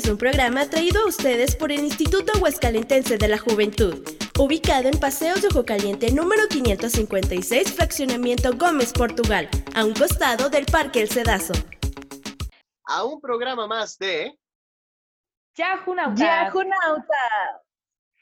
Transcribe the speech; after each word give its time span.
es 0.00 0.08
un 0.08 0.16
programa 0.16 0.64
traído 0.64 1.02
a 1.02 1.06
ustedes 1.08 1.54
por 1.54 1.70
el 1.70 1.80
Instituto 1.80 2.32
Aguascalentense 2.34 3.18
de 3.18 3.28
la 3.28 3.36
Juventud, 3.36 4.02
ubicado 4.38 4.88
en 4.88 4.98
Paseos 4.98 5.42
de 5.42 5.48
Ojo 5.48 5.66
Caliente 5.66 6.10
número 6.10 6.48
556, 6.48 7.74
Fraccionamiento 7.74 8.56
Gómez, 8.56 8.94
Portugal, 8.94 9.50
a 9.74 9.84
un 9.84 9.92
costado 9.92 10.48
del 10.48 10.64
Parque 10.64 11.02
El 11.02 11.10
Cedazo. 11.10 11.52
A 12.84 13.04
un 13.04 13.20
programa 13.20 13.66
más 13.66 13.98
de 13.98 14.38
Yahunautas. 15.54 16.18
Yahunautas. 16.18 17.60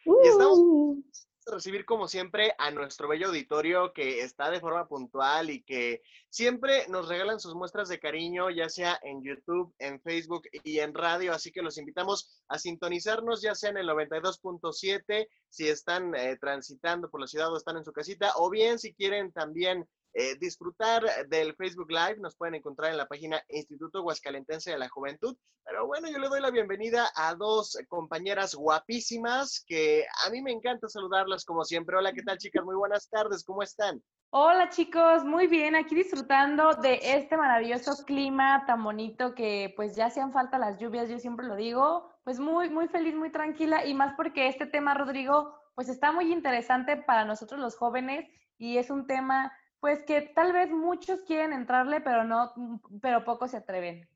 Y 0.05 0.29
estamos 0.29 0.59
Uh. 0.59 1.01
a 1.01 1.28
recibir 1.51 1.85
como 1.85 2.09
siempre 2.09 2.55
a 2.59 2.71
nuestro 2.71 3.09
bello 3.09 3.29
auditorio 3.29 3.93
que 3.93 4.21
está 4.21 4.51
de 4.51 4.61
forma 4.61 4.87
puntual 4.87 5.51
y 5.51 5.63
que 5.63 6.03
siempre 6.29 6.87
nos 6.89 7.09
regalan 7.09 7.41
sus 7.41 7.55
muestras 7.55 7.89
de 7.89 7.99
cariño, 7.99 8.51
ya 8.51 8.69
sea 8.69 8.99
en 9.03 9.23
YouTube, 9.23 9.75
en 9.79 10.01
Facebook 10.01 10.43
y 10.65 10.79
en 10.81 10.95
radio. 10.95 11.33
Así 11.33 11.51
que 11.53 11.63
los 11.63 11.79
invitamos 11.79 12.43
a 12.49 12.59
sintonizarnos, 12.59 13.43
ya 13.43 13.55
sea 13.55 13.71
en 13.71 13.79
el 13.79 13.89
92.7, 13.89 15.29
si 15.49 15.69
están 15.69 16.15
eh, 16.15 16.37
transitando 16.41 17.11
por 17.11 17.21
la 17.21 17.27
ciudad 17.27 17.53
o 17.53 17.57
están 17.57 17.77
en 17.77 17.85
su 17.85 17.93
casita, 17.93 18.33
o 18.37 18.51
bien 18.51 18.79
si 18.79 18.95
quieren 18.95 19.33
también 19.33 19.89
eh, 20.19 20.37
disfrutar 20.41 21.05
del 21.29 21.55
Facebook 21.55 21.93
Live, 21.93 22.17
nos 22.19 22.35
pueden 22.35 22.57
encontrar 22.57 22.91
en 22.91 22.97
la 22.97 23.07
página 23.07 23.41
Instituto 23.51 24.03
Huascalentense 24.03 24.73
de 24.73 24.79
la 24.79 24.89
Juventud. 24.89 25.37
Pero 25.65 25.87
bueno, 25.87 26.11
yo 26.11 26.19
le 26.19 26.27
doy 26.27 26.41
la 26.41 26.51
bienvenida 26.51 27.09
a 27.15 27.37
dos 27.37 27.79
compañeras 27.87 28.57
guapísimas 28.57 29.65
que 29.65 30.05
a 30.27 30.31
mí 30.31 30.43
me 30.43 30.51
encanta 30.51 30.89
saludarlas 30.89 31.45
como 31.45 31.63
siempre. 31.63 31.97
Hola, 31.97 32.13
¿qué 32.13 32.25
tal 32.25 32.37
chicas? 32.37 32.65
Muy 32.65 32.75
buenas 32.75 33.09
tardes, 33.09 33.45
¿cómo 33.45 33.63
están? 33.63 34.03
Hola 34.31 34.69
chicos, 34.71 35.25
muy 35.25 35.47
bien, 35.47 35.77
aquí 35.77 35.95
disfrutando 35.95 36.75
de 36.75 36.99
este 37.01 37.37
maravilloso 37.37 38.05
clima 38.05 38.65
tan 38.67 38.83
bonito 38.83 39.37
que 39.37 39.73
pues 39.77 39.95
ya 39.95 40.07
hacían 40.07 40.33
falta 40.33 40.59
las 40.59 40.81
lluvias, 40.81 41.09
yo 41.09 41.21
siempre 41.21 41.47
lo 41.47 41.55
digo, 41.55 42.11
pues 42.25 42.41
muy, 42.41 42.71
muy 42.71 42.89
feliz, 42.89 43.15
muy 43.15 43.31
tranquila 43.31 43.87
y 43.87 43.95
más 43.95 44.15
porque 44.17 44.49
este 44.49 44.67
tema, 44.67 44.95
Rodrigo, 44.95 45.55
pues 45.77 45.89
está 45.89 46.11
muy 46.11 46.33
interesante 46.33 46.97
para 46.97 47.25
nosotros 47.25 47.61
los 47.61 47.77
jóvenes 47.77 48.29
y 48.59 48.79
es 48.79 48.91
un 48.91 49.07
tema 49.07 49.53
pues 49.81 50.03
que 50.05 50.23
tal 50.23 50.53
vez 50.53 50.71
muchos 50.71 51.23
quieren 51.23 51.53
entrarle, 51.53 52.01
pero 52.01 52.25
no, 52.25 52.53
pero 53.01 53.25
pocos 53.25 53.53
se 53.53 53.59
atreven. 53.59 54.09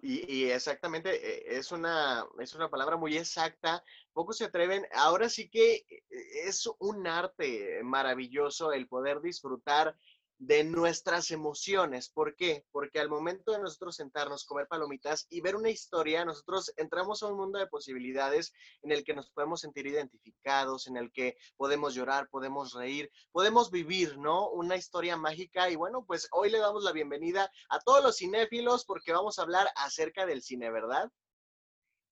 Y, 0.00 0.32
y 0.32 0.50
exactamente, 0.50 1.10
eh, 1.10 1.58
es 1.58 1.72
una, 1.72 2.24
es 2.38 2.54
una 2.54 2.70
palabra 2.70 2.96
muy 2.96 3.16
exacta. 3.16 3.82
Pocos 4.12 4.38
se 4.38 4.44
atreven. 4.44 4.86
Ahora 4.94 5.28
sí 5.28 5.48
que 5.48 5.74
eh, 5.88 6.04
es 6.44 6.68
un 6.78 7.06
arte 7.06 7.80
maravilloso 7.82 8.72
el 8.72 8.86
poder 8.86 9.20
disfrutar 9.20 9.96
de 10.38 10.62
nuestras 10.64 11.30
emociones. 11.30 12.10
¿Por 12.10 12.36
qué? 12.36 12.64
Porque 12.70 13.00
al 13.00 13.08
momento 13.08 13.52
de 13.52 13.58
nosotros 13.58 13.96
sentarnos, 13.96 14.44
comer 14.44 14.68
palomitas 14.68 15.26
y 15.28 15.40
ver 15.40 15.56
una 15.56 15.70
historia, 15.70 16.24
nosotros 16.24 16.72
entramos 16.76 17.22
a 17.22 17.26
un 17.26 17.36
mundo 17.36 17.58
de 17.58 17.66
posibilidades 17.66 18.52
en 18.82 18.92
el 18.92 19.04
que 19.04 19.14
nos 19.14 19.30
podemos 19.30 19.60
sentir 19.60 19.86
identificados, 19.86 20.86
en 20.86 20.96
el 20.96 21.10
que 21.12 21.36
podemos 21.56 21.94
llorar, 21.94 22.28
podemos 22.30 22.72
reír, 22.72 23.10
podemos 23.32 23.70
vivir, 23.70 24.16
¿no? 24.18 24.48
Una 24.50 24.76
historia 24.76 25.16
mágica. 25.16 25.70
Y 25.70 25.76
bueno, 25.76 26.04
pues 26.06 26.28
hoy 26.32 26.50
le 26.50 26.58
damos 26.58 26.84
la 26.84 26.92
bienvenida 26.92 27.50
a 27.68 27.80
todos 27.80 28.02
los 28.02 28.16
cinéfilos 28.16 28.84
porque 28.84 29.12
vamos 29.12 29.38
a 29.38 29.42
hablar 29.42 29.68
acerca 29.74 30.24
del 30.24 30.42
cine, 30.42 30.70
¿verdad? 30.70 31.10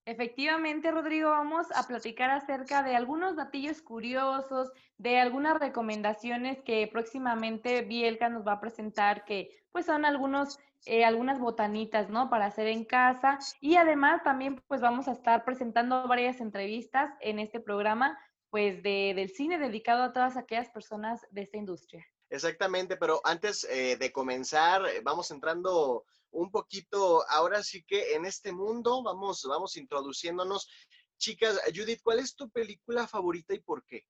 Efectivamente, 0.06 0.92
Rodrigo, 0.92 1.30
vamos 1.30 1.66
a 1.74 1.82
platicar 1.82 2.30
acerca 2.30 2.84
de 2.84 2.94
algunos 2.94 3.34
datillos 3.34 3.82
curiosos, 3.82 4.70
de 4.98 5.18
algunas 5.18 5.58
recomendaciones 5.58 6.62
que 6.62 6.88
próximamente 6.92 7.82
Bielka 7.82 8.28
nos 8.28 8.46
va 8.46 8.52
a 8.52 8.60
presentar, 8.60 9.24
que 9.24 9.50
pues 9.72 9.84
son 9.84 10.04
algunos, 10.04 10.60
eh, 10.84 11.04
algunas 11.04 11.40
botanitas, 11.40 12.08
¿no? 12.08 12.30
Para 12.30 12.46
hacer 12.46 12.68
en 12.68 12.84
casa. 12.84 13.40
Y 13.60 13.74
además 13.74 14.22
también 14.22 14.62
pues 14.68 14.80
vamos 14.80 15.08
a 15.08 15.12
estar 15.12 15.44
presentando 15.44 16.06
varias 16.06 16.40
entrevistas 16.40 17.10
en 17.20 17.40
este 17.40 17.58
programa, 17.58 18.16
pues 18.48 18.84
de, 18.84 19.12
del 19.16 19.30
cine 19.30 19.58
dedicado 19.58 20.04
a 20.04 20.12
todas 20.12 20.36
aquellas 20.36 20.70
personas 20.70 21.26
de 21.32 21.42
esta 21.42 21.56
industria. 21.56 22.06
Exactamente, 22.30 22.96
pero 22.96 23.20
antes 23.24 23.64
eh, 23.64 23.96
de 23.96 24.12
comenzar, 24.12 24.86
eh, 24.86 25.00
vamos 25.02 25.32
entrando 25.32 26.04
un 26.36 26.50
poquito, 26.50 27.24
ahora 27.28 27.62
sí 27.62 27.82
que 27.82 28.14
en 28.14 28.26
este 28.26 28.52
mundo, 28.52 29.02
vamos, 29.02 29.44
vamos 29.48 29.76
introduciéndonos. 29.76 30.68
Chicas, 31.18 31.60
Judith, 31.74 32.00
¿cuál 32.02 32.18
es 32.18 32.36
tu 32.36 32.50
película 32.50 33.06
favorita 33.06 33.54
y 33.54 33.60
por 33.60 33.84
qué? 33.84 34.04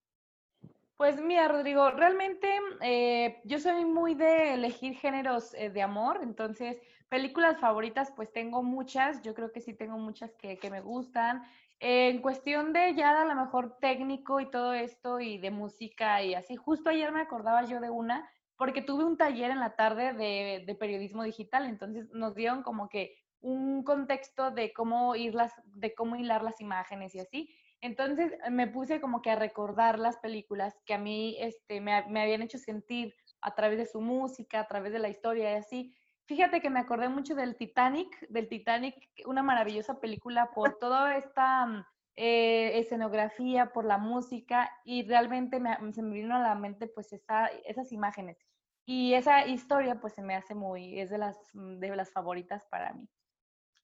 Pues 0.97 1.21
mira, 1.21 1.47
Rodrigo, 1.47 1.91
realmente 1.91 2.49
eh, 2.81 3.41
yo 3.45 3.59
soy 3.59 3.85
muy 3.85 4.15
de 4.15 4.55
elegir 4.55 4.97
géneros 4.97 5.53
eh, 5.55 5.69
de 5.69 5.83
amor, 5.83 6.21
entonces 6.23 6.79
películas 7.09 7.61
favoritas 7.61 8.11
pues 8.17 8.33
tengo 8.33 8.63
muchas, 8.63 9.23
yo 9.23 9.35
creo 9.35 9.53
que 9.53 9.61
sí 9.61 9.75
tengo 9.75 9.99
muchas 9.99 10.35
que, 10.35 10.59
que 10.59 10.71
me 10.71 10.81
gustan. 10.81 11.45
En 11.79 12.23
cuestión 12.23 12.73
de 12.73 12.95
ya 12.95 13.21
a 13.21 13.27
lo 13.27 13.35
mejor 13.35 13.77
técnico 13.79 14.41
y 14.41 14.51
todo 14.51 14.73
esto 14.73 15.21
y 15.21 15.37
de 15.37 15.51
música 15.51 16.23
y 16.23 16.35
así, 16.35 16.57
justo 16.57 16.89
ayer 16.89 17.13
me 17.13 17.21
acordaba 17.21 17.67
yo 17.67 17.79
de 17.81 17.91
una 17.91 18.29
porque 18.57 18.83
tuve 18.83 19.05
un 19.05 19.17
taller 19.17 19.51
en 19.51 19.61
la 19.61 19.77
tarde 19.77 20.13
de, 20.13 20.65
de 20.67 20.75
periodismo 20.75 21.23
digital, 21.23 21.67
entonces 21.67 22.09
nos 22.13 22.35
dieron 22.35 22.63
como 22.63 22.89
que 22.89 23.17
un 23.41 23.85
contexto 23.85 24.51
de 24.51 24.73
cómo, 24.73 25.15
de 25.15 25.95
cómo 25.95 26.17
hilar 26.17 26.43
las 26.43 26.61
imágenes 26.61 27.15
y 27.15 27.21
así. 27.21 27.55
Entonces 27.81 28.33
me 28.51 28.67
puse 28.67 29.01
como 29.01 29.23
que 29.23 29.31
a 29.31 29.37
recordar 29.37 29.99
las 29.99 30.17
películas 30.19 30.75
que 30.85 30.95
a 30.95 30.99
mí 30.99 31.37
este, 31.39 31.81
me, 31.81 32.05
me, 32.09 32.23
habían 32.23 32.43
hecho 32.43 32.59
sentir 32.59 33.15
a 33.41 33.55
través 33.55 33.79
de 33.79 33.87
su 33.87 34.01
música, 34.01 34.61
a 34.61 34.67
través 34.67 34.93
de 34.93 34.99
la 34.99 35.09
historia 35.09 35.53
y 35.53 35.57
así. 35.57 35.95
Fíjate 36.25 36.61
que 36.61 36.71
me 36.71 36.81
acordé 36.81 37.09
mucho 37.09 37.35
del 37.35 37.57
Titanic, 37.57 38.27
del 38.29 38.49
Titanic, 38.49 38.97
una 39.27 39.43
maravillosa 39.43 40.01
película 40.01 40.51
por 40.55 40.79
toda 40.81 41.17
esta 41.17 41.87
eh, 42.17 42.79
escenografía, 42.79 43.73
por 43.73 43.85
la 43.85 43.99
música 43.99 44.71
y 44.85 45.07
realmente 45.07 45.61
me, 45.61 45.77
se 45.93 46.03
me 46.03 46.15
vino 46.15 46.35
a 46.35 46.41
la 46.41 46.55
mente 46.55 46.89
pues 46.89 47.13
esa, 47.13 47.47
esas 47.47 47.93
imágenes. 47.93 48.39
Y 48.87 49.15
esa 49.15 49.47
historia 49.47 50.01
pues 50.01 50.15
se 50.15 50.23
me 50.23 50.35
hace 50.35 50.55
muy, 50.55 51.01
es 51.01 51.11
de 51.11 51.19
las, 51.19 51.37
de 51.53 51.95
las 51.95 52.11
favoritas 52.11 52.65
para 52.71 52.93
mí. 52.93 53.09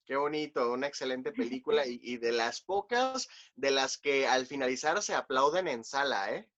Qué 0.05 0.17
bonito, 0.17 0.73
una 0.73 0.87
excelente 0.87 1.33
película 1.33 1.87
y, 1.87 2.01
y, 2.03 2.17
de 2.17 2.33
las 2.33 2.61
pocas 2.61 3.29
de 3.55 3.71
las 3.71 3.99
que 3.99 4.27
al 4.27 4.47
finalizar 4.47 5.01
se 5.03 5.15
aplauden 5.15 5.69
en 5.69 5.85
sala, 5.85 6.33
¿eh? 6.33 6.49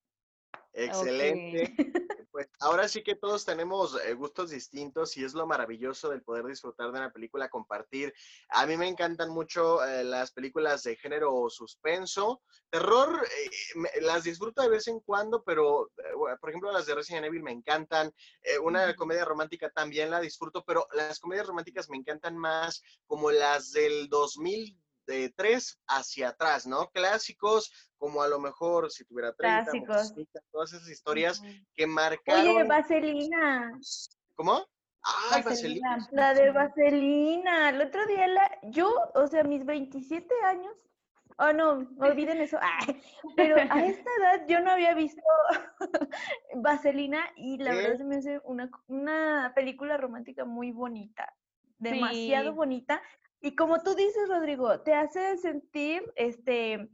Excelente. 0.75 1.73
Okay. 1.73 1.93
Pues 2.35 2.49
ahora 2.59 2.89
sí 2.89 3.05
que 3.05 3.15
todos 3.15 3.45
tenemos 3.45 3.97
eh, 4.05 4.13
gustos 4.13 4.51
distintos 4.51 5.17
y 5.17 5.25
es 5.25 5.35
lo 5.35 5.47
maravilloso 5.47 6.09
del 6.09 6.25
poder 6.25 6.47
disfrutar 6.47 6.91
de 6.91 6.99
una 6.99 7.13
película, 7.13 7.49
compartir. 7.49 8.13
A 8.49 8.67
mí 8.67 8.77
me 8.77 8.89
encantan 8.89 9.31
mucho 9.31 9.85
eh, 9.85 10.03
las 10.03 10.33
películas 10.33 10.83
de 10.83 10.97
género 10.97 11.49
suspenso. 11.49 12.43
Terror, 12.71 13.25
eh, 13.25 13.51
me, 13.77 13.89
las 14.01 14.25
disfruto 14.25 14.63
de 14.63 14.69
vez 14.69 14.89
en 14.89 14.99
cuando, 14.99 15.45
pero 15.45 15.93
eh, 15.97 16.37
por 16.41 16.51
ejemplo 16.51 16.73
las 16.73 16.87
de 16.87 16.97
Resident 16.97 17.27
Evil 17.27 17.45
me 17.45 17.53
encantan. 17.53 18.13
Eh, 18.43 18.59
una 18.59 18.97
comedia 18.97 19.25
romántica 19.25 19.71
también 19.71 20.11
la 20.11 20.19
disfruto, 20.19 20.65
pero 20.65 20.89
las 20.93 21.21
comedias 21.21 21.47
románticas 21.47 21.89
me 21.89 21.99
encantan 21.99 22.37
más 22.37 22.83
como 23.07 23.31
las 23.31 23.71
del 23.71 24.09
2000 24.09 24.77
de 25.07 25.31
tres 25.31 25.79
hacia 25.87 26.29
atrás, 26.29 26.67
¿no? 26.67 26.91
Clásicos, 26.91 27.73
como 27.99 28.23
a 28.23 28.29
lo 28.29 28.39
mejor 28.39 28.91
si 28.91 29.05
tuviera 29.05 29.33
30, 29.35 29.71
Clásicos. 29.71 30.15
todas 30.51 30.73
esas 30.73 30.89
historias 30.89 31.41
uh 31.41 31.45
-huh. 31.45 31.67
que 31.75 31.87
marcaron. 31.87 32.57
Oye, 32.57 32.65
Vaselina. 32.65 33.73
¿Cómo? 34.35 34.67
Ay, 35.31 35.43
Vaselina. 35.43 35.97
Vaselina. 35.97 36.09
La 36.13 36.35
de 36.35 36.51
Vaselina. 36.51 37.69
El 37.71 37.81
otro 37.83 38.07
día, 38.07 38.27
la, 38.27 38.59
yo, 38.63 38.91
o 39.15 39.27
sea, 39.27 39.45
mis 39.45 39.65
27 39.65 40.35
años. 40.45 40.75
Oh, 41.39 41.53
no, 41.53 41.87
olviden 41.99 42.41
eso. 42.41 42.59
Ay, 42.61 43.01
pero 43.37 43.57
a 43.57 43.59
esta 43.85 44.11
edad 44.21 44.47
yo 44.47 44.61
no 44.61 44.71
había 44.71 44.95
visto 44.95 45.23
Vaselina 46.55 47.21
y 47.37 47.59
la 47.59 47.73
¿Eh? 47.73 47.77
verdad 47.77 47.97
se 47.97 48.05
me 48.05 48.17
hace 48.17 48.41
una, 48.45 48.71
una 48.87 49.53
película 49.55 49.97
romántica 49.97 50.45
muy 50.45 50.71
bonita. 50.71 51.35
Demasiado 51.79 52.51
sí. 52.51 52.57
bonita. 52.57 53.03
Y 53.45 53.55
como 53.57 53.83
tú 53.83 53.95
dices, 53.95 54.27
Rodrigo, 54.27 54.81
te 54.81 54.95
hace 54.95 55.37
sentir 55.37 56.03
este 56.17 56.89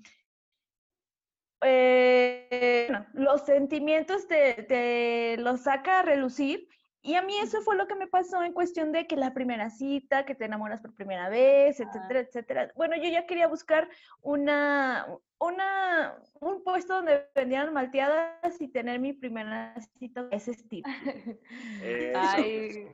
eh, 1.62 2.88
los 3.12 3.43
sentimientos 3.43 4.26
te, 4.26 4.64
te 4.64 5.37
los 5.38 5.61
saca 5.61 6.00
a 6.00 6.02
relucir. 6.02 6.67
Y 7.02 7.14
a 7.14 7.23
mí 7.23 7.38
eso 7.38 7.62
fue 7.62 7.76
lo 7.76 7.87
que 7.87 7.94
me 7.94 8.08
pasó 8.08 8.43
en 8.43 8.52
cuestión 8.52 8.91
de 8.91 9.06
que 9.06 9.14
la 9.14 9.32
primera 9.32 9.70
cita, 9.70 10.26
que 10.26 10.35
te 10.35 10.47
enamoras 10.47 10.81
por 10.81 10.93
primera 10.93 11.29
vez, 11.29 11.79
etcétera, 11.79 12.19
ah. 12.19 12.26
etcétera. 12.26 12.73
Bueno, 12.75 12.96
yo 12.96 13.08
ya 13.08 13.26
quería 13.26 13.46
buscar 13.46 13.88
una, 14.20 15.06
una, 15.38 16.20
un 16.41 16.64
puesto 16.64 16.96
donde 16.96 17.29
vendieran 17.32 17.73
malteadas 17.73 18.61
y 18.61 18.67
tener 18.67 18.99
mi 18.99 19.12
primera 19.12 19.76
cita 20.00 20.25
de 20.25 20.37
ese 20.37 20.50
estilo. 20.50 20.88
Eh, 21.82 22.12
Ay 22.17 22.91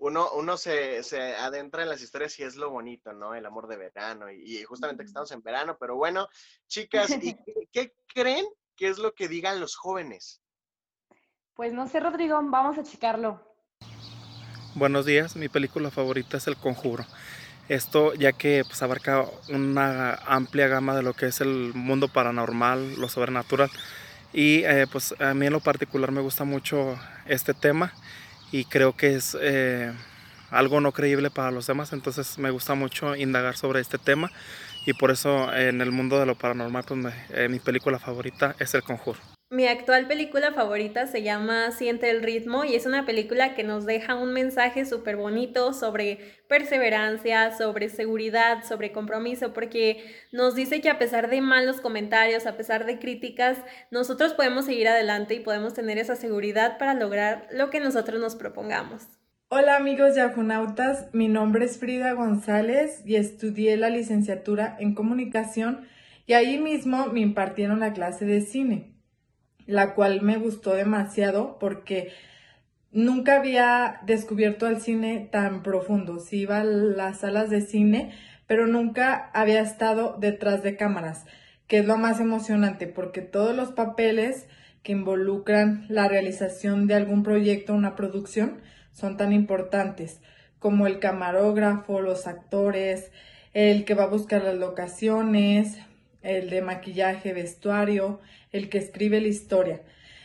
uno, 0.00 0.30
uno 0.32 0.56
se, 0.56 1.02
se, 1.02 1.36
adentra 1.36 1.82
en 1.82 1.90
las 1.90 2.02
historias 2.02 2.38
y 2.38 2.42
es 2.42 2.56
lo 2.56 2.70
bonito, 2.70 3.12
¿no? 3.12 3.34
El 3.34 3.44
amor 3.44 3.68
de 3.68 3.76
verano. 3.76 4.30
Y, 4.30 4.58
y 4.58 4.64
justamente 4.64 5.02
que 5.02 5.08
estamos 5.08 5.30
en 5.30 5.42
verano, 5.42 5.76
pero 5.78 5.96
bueno, 5.96 6.26
chicas, 6.66 7.10
¿y 7.10 7.34
qué, 7.44 7.68
qué, 7.70 7.94
creen 8.06 8.46
que 8.76 8.88
es 8.88 8.98
lo 8.98 9.12
que 9.12 9.28
digan 9.28 9.60
los 9.60 9.76
jóvenes? 9.76 10.40
Pues 11.54 11.74
no 11.74 11.86
sé, 11.86 12.00
Rodrigo, 12.00 12.40
vamos 12.42 12.78
a 12.78 12.82
checarlo. 12.82 13.46
Buenos 14.74 15.04
días, 15.04 15.36
mi 15.36 15.48
película 15.48 15.90
favorita 15.90 16.38
es 16.38 16.46
El 16.46 16.56
Conjuro. 16.56 17.04
Esto 17.68 18.14
ya 18.14 18.32
que 18.32 18.64
pues, 18.66 18.82
abarca 18.82 19.26
una 19.50 20.14
amplia 20.26 20.66
gama 20.66 20.96
de 20.96 21.02
lo 21.02 21.12
que 21.12 21.26
es 21.26 21.42
el 21.42 21.72
mundo 21.74 22.08
paranormal, 22.08 22.94
lo 22.98 23.08
sobrenatural. 23.08 23.70
Y 24.32 24.64
eh, 24.64 24.86
pues 24.90 25.14
a 25.20 25.34
mí 25.34 25.46
en 25.46 25.52
lo 25.52 25.60
particular 25.60 26.10
me 26.10 26.22
gusta 26.22 26.44
mucho 26.44 26.98
este 27.26 27.52
tema 27.52 27.92
y 28.52 28.64
creo 28.64 28.96
que 28.96 29.14
es 29.14 29.36
eh, 29.40 29.92
algo 30.50 30.80
no 30.80 30.92
creíble 30.92 31.30
para 31.30 31.50
los 31.50 31.66
demás, 31.66 31.92
entonces 31.92 32.38
me 32.38 32.50
gusta 32.50 32.74
mucho 32.74 33.14
indagar 33.16 33.56
sobre 33.56 33.80
este 33.80 33.98
tema 33.98 34.30
y 34.86 34.92
por 34.94 35.10
eso 35.10 35.52
en 35.54 35.80
el 35.80 35.92
mundo 35.92 36.18
de 36.18 36.26
lo 36.26 36.34
paranormal 36.34 36.84
pues 36.86 37.14
eh, 37.30 37.48
mi 37.48 37.58
película 37.58 37.98
favorita 37.98 38.54
es 38.58 38.74
El 38.74 38.82
Conjuro. 38.82 39.18
Mi 39.52 39.66
actual 39.66 40.06
película 40.06 40.52
favorita 40.52 41.08
se 41.08 41.24
llama 41.24 41.72
Siente 41.72 42.08
el 42.08 42.22
ritmo 42.22 42.62
y 42.62 42.76
es 42.76 42.86
una 42.86 43.04
película 43.04 43.56
que 43.56 43.64
nos 43.64 43.84
deja 43.84 44.14
un 44.14 44.32
mensaje 44.32 44.84
súper 44.84 45.16
bonito 45.16 45.72
sobre 45.72 46.20
perseverancia, 46.46 47.50
sobre 47.58 47.88
seguridad, 47.88 48.62
sobre 48.62 48.92
compromiso, 48.92 49.52
porque 49.52 50.04
nos 50.30 50.54
dice 50.54 50.80
que 50.80 50.88
a 50.88 51.00
pesar 51.00 51.28
de 51.28 51.40
malos 51.40 51.80
comentarios, 51.80 52.46
a 52.46 52.56
pesar 52.56 52.86
de 52.86 53.00
críticas, 53.00 53.58
nosotros 53.90 54.34
podemos 54.34 54.66
seguir 54.66 54.86
adelante 54.86 55.34
y 55.34 55.40
podemos 55.40 55.74
tener 55.74 55.98
esa 55.98 56.14
seguridad 56.14 56.78
para 56.78 56.94
lograr 56.94 57.48
lo 57.50 57.70
que 57.70 57.80
nosotros 57.80 58.20
nos 58.20 58.36
propongamos. 58.36 59.02
Hola 59.48 59.74
amigos 59.74 60.14
de 60.14 60.20
Ajonautas, 60.20 61.08
mi 61.12 61.26
nombre 61.26 61.64
es 61.64 61.76
Frida 61.76 62.12
González 62.12 63.02
y 63.04 63.16
estudié 63.16 63.76
la 63.76 63.90
licenciatura 63.90 64.76
en 64.78 64.94
comunicación 64.94 65.88
y 66.24 66.34
ahí 66.34 66.56
mismo 66.56 67.06
me 67.06 67.18
impartieron 67.18 67.80
la 67.80 67.92
clase 67.92 68.24
de 68.26 68.42
cine 68.42 68.99
la 69.70 69.94
cual 69.94 70.20
me 70.20 70.36
gustó 70.36 70.74
demasiado 70.74 71.58
porque 71.58 72.10
nunca 72.90 73.36
había 73.36 74.00
descubierto 74.04 74.66
el 74.66 74.80
cine 74.80 75.28
tan 75.30 75.62
profundo. 75.62 76.18
Sí 76.18 76.40
iba 76.40 76.60
a 76.60 76.64
las 76.64 77.20
salas 77.20 77.50
de 77.50 77.60
cine, 77.60 78.12
pero 78.46 78.66
nunca 78.66 79.30
había 79.32 79.60
estado 79.60 80.16
detrás 80.18 80.64
de 80.64 80.76
cámaras, 80.76 81.24
que 81.68 81.78
es 81.78 81.86
lo 81.86 81.96
más 81.96 82.18
emocionante 82.18 82.88
porque 82.88 83.20
todos 83.20 83.54
los 83.54 83.70
papeles 83.70 84.46
que 84.82 84.92
involucran 84.92 85.86
la 85.88 86.08
realización 86.08 86.86
de 86.88 86.94
algún 86.94 87.22
proyecto 87.22 87.74
una 87.74 87.94
producción 87.94 88.60
son 88.92 89.16
tan 89.16 89.32
importantes 89.32 90.20
como 90.58 90.86
el 90.86 90.98
camarógrafo, 90.98 92.00
los 92.00 92.26
actores, 92.26 93.12
el 93.54 93.84
que 93.84 93.94
va 93.94 94.04
a 94.04 94.08
buscar 94.08 94.42
las 94.42 94.56
locaciones, 94.56 95.78
el 96.22 96.50
de 96.50 96.60
maquillaje, 96.60 97.32
vestuario, 97.32 98.20
el 98.52 98.68
que 98.68 98.78
escribe 98.78 99.20
la 99.20 99.28
historia. 99.28 99.80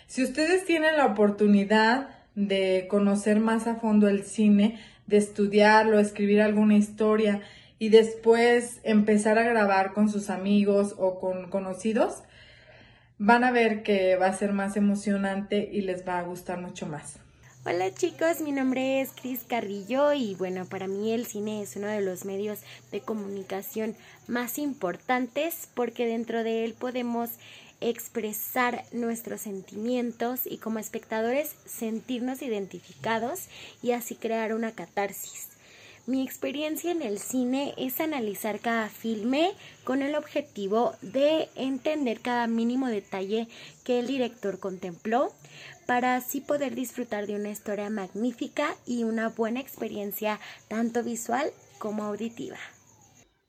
Si 0.08 0.24
ustedes 0.24 0.66
tienen 0.66 0.98
la 0.98 1.06
oportunidad 1.06 2.10
de 2.36 2.88
conocer 2.90 3.40
más 3.40 3.68
a 3.68 3.76
fondo 3.76 4.08
el 4.08 4.24
cine, 4.24 4.80
de 5.08 5.18
estudiarlo, 5.18 6.00
escribir 6.00 6.42
alguna 6.42 6.76
historia 6.76 7.42
y 7.80 7.90
después 7.90 8.80
empezar 8.84 9.38
a 9.38 9.44
grabar 9.44 9.94
con 9.94 10.10
sus 10.10 10.30
amigos 10.30 10.96
o 10.98 11.20
con 11.20 11.50
conocidos, 11.50 12.24
van 13.18 13.44
a 13.44 13.52
ver 13.52 13.84
que 13.84 14.16
va 14.16 14.28
a 14.28 14.34
ser 14.34 14.54
más 14.54 14.76
emocionante 14.76 15.70
y 15.72 15.82
les 15.82 16.08
va 16.08 16.20
a 16.20 16.24
gustar 16.24 16.60
mucho 16.60 16.86
más. 16.86 17.20
Hola 17.68 17.92
chicos, 17.92 18.42
mi 18.42 18.52
nombre 18.52 19.02
es 19.02 19.12
Cris 19.12 19.44
Carrillo 19.44 20.14
y 20.14 20.36
bueno, 20.36 20.66
para 20.66 20.88
mí 20.88 21.12
el 21.14 21.26
cine 21.26 21.64
es 21.64 21.76
uno 21.76 21.88
de 21.88 22.02
los 22.02 22.24
medios 22.24 22.60
de 22.92 23.00
comunicación 23.00 23.96
más 24.28 24.60
importantes 24.60 25.68
porque 25.74 26.06
dentro 26.06 26.44
de 26.44 26.64
él 26.64 26.76
podemos 26.76 27.32
expresar 27.82 28.86
nuestros 28.92 29.42
sentimientos 29.42 30.42
y 30.46 30.58
como 30.58 30.80
espectadores 30.80 31.56
sentirnos 31.66 32.42
identificados 32.42 33.48
y 33.82 33.92
así 33.92 34.16
crear 34.16 34.54
una 34.54 34.72
catarsis. 34.72 35.50
Mi 36.08 36.22
experiencia 36.22 36.92
en 36.92 37.02
el 37.02 37.18
cine 37.18 37.74
es 37.78 38.00
analizar 38.00 38.60
cada 38.60 38.90
filme 38.90 39.54
con 39.84 40.04
el 40.04 40.14
objetivo 40.14 40.94
de 41.02 41.50
entender 41.56 42.20
cada 42.20 42.46
mínimo 42.46 42.88
detalle 42.88 43.48
que 43.84 44.00
el 44.00 44.06
director 44.06 44.60
contempló 44.60 45.34
para 45.88 46.16
así 46.16 46.42
poder 46.42 46.76
disfrutar 46.76 47.26
de 47.26 47.36
una 47.36 47.50
historia 47.50 47.90
magnífica 47.90 48.76
y 48.86 49.04
una 49.04 49.30
buena 49.30 49.60
experiencia 49.60 50.40
tanto 50.68 51.04
visual 51.04 51.50
como 51.80 52.04
auditiva. 52.04 52.58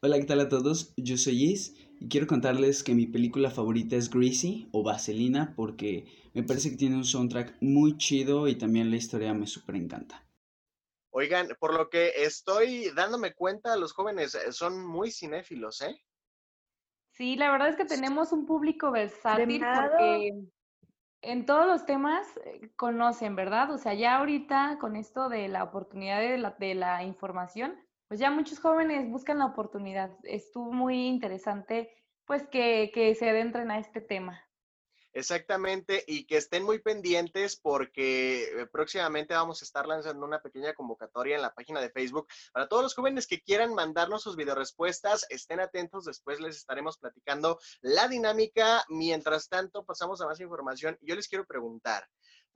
Hola, 0.02 0.18
¿qué 0.18 0.24
tal 0.24 0.40
a 0.40 0.48
todos? 0.48 0.94
Yo 0.96 1.18
soy 1.18 1.52
Is 1.52 1.74
y 1.98 2.08
quiero 2.08 2.26
contarles 2.26 2.82
que 2.82 2.94
mi 2.94 3.06
película 3.06 3.50
favorita 3.50 3.96
es 3.96 4.10
Greasy 4.10 4.68
o 4.72 4.82
Vaselina 4.82 5.54
porque 5.56 6.06
me 6.34 6.42
parece 6.42 6.70
que 6.70 6.76
tiene 6.76 6.96
un 6.96 7.04
soundtrack 7.04 7.56
muy 7.60 7.96
chido 7.96 8.48
y 8.48 8.56
también 8.56 8.90
la 8.90 8.96
historia 8.96 9.32
me 9.34 9.46
súper 9.46 9.76
encanta. 9.76 10.26
Oigan, 11.10 11.48
por 11.58 11.72
lo 11.72 11.88
que 11.88 12.12
estoy 12.16 12.90
dándome 12.94 13.32
cuenta, 13.32 13.76
los 13.76 13.94
jóvenes 13.94 14.34
eh, 14.34 14.52
son 14.52 14.86
muy 14.86 15.10
cinéfilos, 15.10 15.80
¿eh? 15.80 15.96
Sí, 17.12 17.36
la 17.36 17.50
verdad 17.50 17.70
es 17.70 17.76
que 17.76 17.86
tenemos 17.86 18.32
un 18.32 18.44
público 18.44 18.90
versátil 18.90 19.64
porque 19.74 20.32
en 21.22 21.46
todos 21.46 21.66
los 21.66 21.86
temas 21.86 22.26
eh, 22.44 22.70
conocen, 22.76 23.34
¿verdad? 23.34 23.70
O 23.72 23.78
sea, 23.78 23.94
ya 23.94 24.18
ahorita 24.18 24.76
con 24.78 24.96
esto 24.96 25.30
de 25.30 25.48
la 25.48 25.64
oportunidad 25.64 26.20
de 26.20 26.36
la, 26.36 26.50
de 26.58 26.74
la 26.74 27.02
información, 27.04 27.74
pues 28.08 28.20
ya 28.20 28.30
muchos 28.30 28.58
jóvenes 28.58 29.10
buscan 29.10 29.38
la 29.38 29.46
oportunidad. 29.46 30.10
Estuvo 30.22 30.72
muy 30.72 31.06
interesante, 31.06 31.90
pues, 32.24 32.46
que, 32.48 32.90
que 32.94 33.14
se 33.14 33.30
adentren 33.30 33.70
a 33.70 33.78
este 33.78 34.00
tema. 34.00 34.46
Exactamente, 35.16 36.04
y 36.06 36.26
que 36.26 36.36
estén 36.36 36.62
muy 36.62 36.78
pendientes 36.78 37.56
porque 37.56 38.44
eh, 38.44 38.66
próximamente 38.70 39.32
vamos 39.32 39.62
a 39.62 39.64
estar 39.64 39.86
lanzando 39.86 40.26
una 40.26 40.42
pequeña 40.42 40.74
convocatoria 40.74 41.36
en 41.36 41.40
la 41.40 41.54
página 41.54 41.80
de 41.80 41.88
Facebook 41.88 42.28
para 42.52 42.68
todos 42.68 42.82
los 42.82 42.94
jóvenes 42.94 43.26
que 43.26 43.40
quieran 43.40 43.72
mandarnos 43.72 44.22
sus 44.22 44.36
videorespuestas. 44.36 45.24
Estén 45.30 45.60
atentos, 45.60 46.04
después 46.04 46.38
les 46.38 46.58
estaremos 46.58 46.98
platicando 46.98 47.58
la 47.80 48.08
dinámica. 48.08 48.84
Mientras 48.90 49.48
tanto, 49.48 49.86
pasamos 49.86 50.20
a 50.20 50.26
más 50.26 50.38
información. 50.38 50.98
Yo 51.00 51.14
les 51.14 51.28
quiero 51.28 51.46
preguntar, 51.46 52.06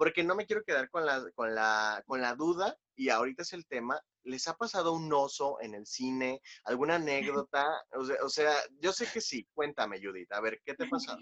porque 0.00 0.24
no 0.24 0.34
me 0.34 0.46
quiero 0.46 0.64
quedar 0.64 0.88
con 0.88 1.04
la, 1.04 1.22
con 1.34 1.54
la, 1.54 2.02
con 2.06 2.22
la 2.22 2.34
duda, 2.34 2.74
y 2.96 3.10
ahorita 3.10 3.42
es 3.42 3.52
el 3.52 3.66
tema. 3.66 4.00
¿Les 4.22 4.48
ha 4.48 4.54
pasado 4.54 4.94
un 4.94 5.12
oso 5.12 5.60
en 5.60 5.74
el 5.74 5.84
cine? 5.84 6.40
¿Alguna 6.64 6.94
anécdota? 7.44 7.66
O 7.92 8.04
sea, 8.06 8.16
o 8.24 8.28
sea 8.30 8.50
yo 8.78 8.92
sé 8.92 9.06
que 9.12 9.20
sí. 9.20 9.46
Cuéntame, 9.52 10.00
Judith. 10.02 10.32
A 10.32 10.40
ver, 10.40 10.58
¿qué 10.64 10.72
te 10.72 10.84
ha 10.84 10.88
pasado? 10.88 11.18